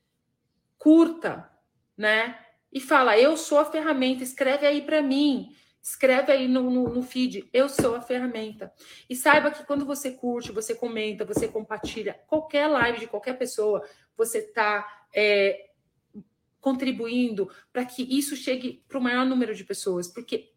[0.77, 1.51] curta,
[1.97, 2.39] né?
[2.71, 5.49] e fala: Eu sou a ferramenta, escreve aí para mim.
[5.81, 8.73] Escreve aí no, no, no, feed, eu sou a ferramenta.
[9.09, 13.81] E saiba que quando você curte, você comenta, você compartilha qualquer live de qualquer pessoa,
[14.17, 14.85] você está
[15.15, 15.69] é,
[16.59, 20.09] contribuindo para que isso chegue para o maior número de pessoas.
[20.09, 20.51] Porque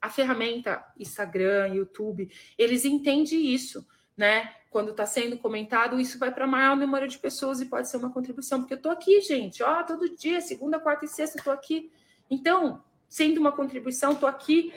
[0.00, 3.86] a ferramenta Instagram, YouTube, eles entendem isso,
[4.16, 4.52] né?
[4.70, 8.10] Quando está sendo comentado, isso vai para maior número de pessoas e pode ser uma
[8.10, 8.60] contribuição.
[8.60, 11.92] Porque eu estou aqui, gente, ó, todo dia, segunda, quarta e sexta, estou aqui.
[12.30, 14.72] Então, sendo uma contribuição, estou aqui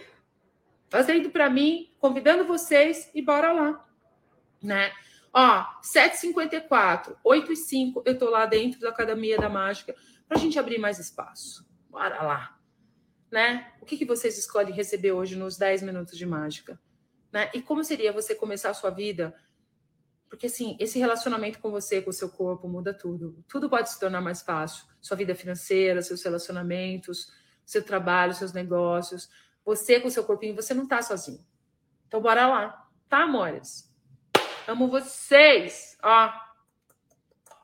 [0.90, 3.86] fazendo para mim, convidando vocês e bora lá,
[4.62, 4.92] né?
[5.34, 9.96] Ó, 7h54, 8 e 5 eu estou lá dentro da Academia da Mágica
[10.28, 11.66] para a gente abrir mais espaço.
[11.90, 12.58] Bora lá,
[13.32, 13.72] né?
[13.82, 16.80] O que, que vocês escolhem receber hoje nos 10 minutos de mágica?
[17.32, 17.50] Né?
[17.54, 19.36] E como seria você começar a sua vida?
[20.30, 23.44] Porque, assim, esse relacionamento com você, com o seu corpo, muda tudo.
[23.48, 24.86] Tudo pode se tornar mais fácil.
[25.00, 27.32] Sua vida financeira, seus relacionamentos,
[27.66, 29.30] seu trabalho, seus negócios.
[29.64, 31.46] Você com seu corpinho, você não tá sozinho.
[32.08, 33.92] Então bora lá, tá, amores?
[34.68, 35.98] Amo vocês.
[36.04, 36.32] Ó.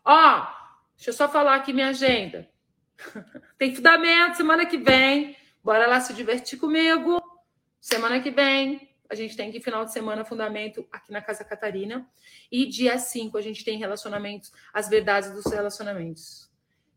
[0.03, 0.47] Ó,
[0.95, 2.49] deixa eu só falar aqui minha agenda.
[3.57, 5.35] Tem fundamento semana que vem.
[5.63, 7.21] Bora lá se divertir comigo.
[7.79, 12.09] Semana que vem, a gente tem que final de semana fundamento aqui na Casa Catarina.
[12.49, 16.49] E dia 5 a gente tem relacionamentos, as verdades dos relacionamentos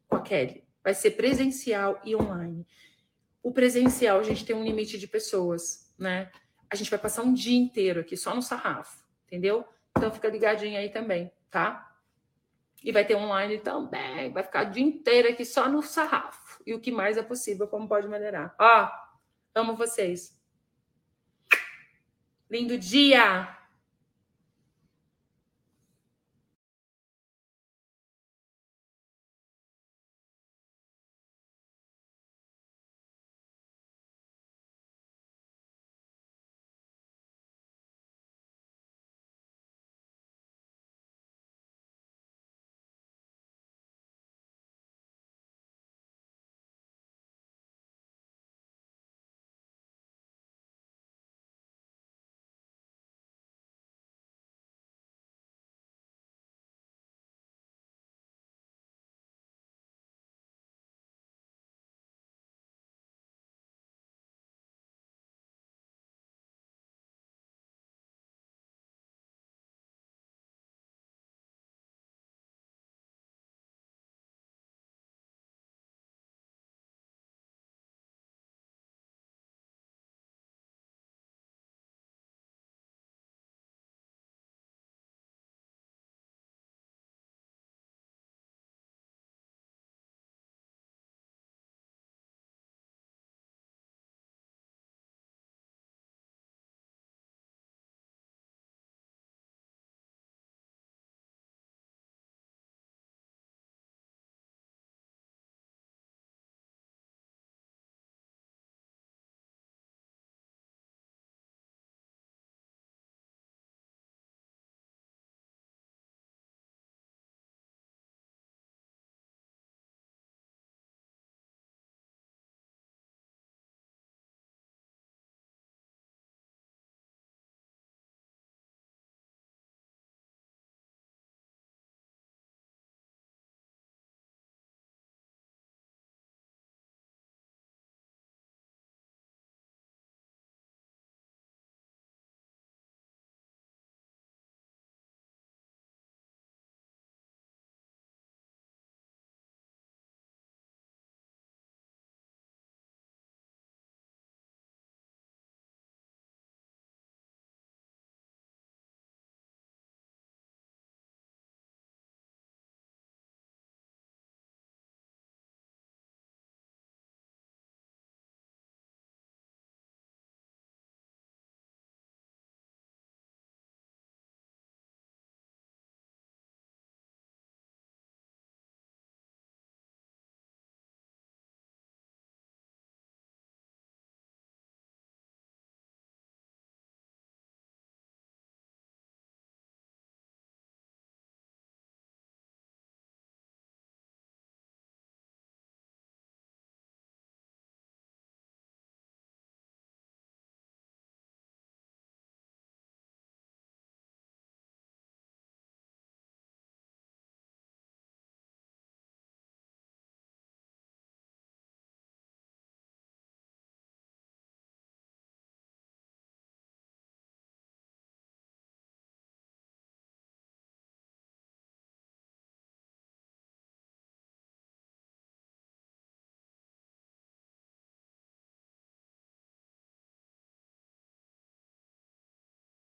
[0.07, 0.65] com a Kelly.
[0.83, 2.65] Vai ser presencial e online.
[3.43, 6.31] O presencial, a gente tem um limite de pessoas, né?
[6.71, 9.65] A gente vai passar um dia inteiro aqui só no sarrafo, entendeu?
[9.97, 11.97] Então fica ligadinho aí também, tá?
[12.83, 16.62] E vai ter online também, vai ficar o dia inteiro aqui só no sarrafo.
[16.65, 18.55] E o que mais é possível, como pode melhorar.
[18.61, 18.89] Ó,
[19.53, 20.34] amo vocês.
[22.55, 23.49] Lindo dia!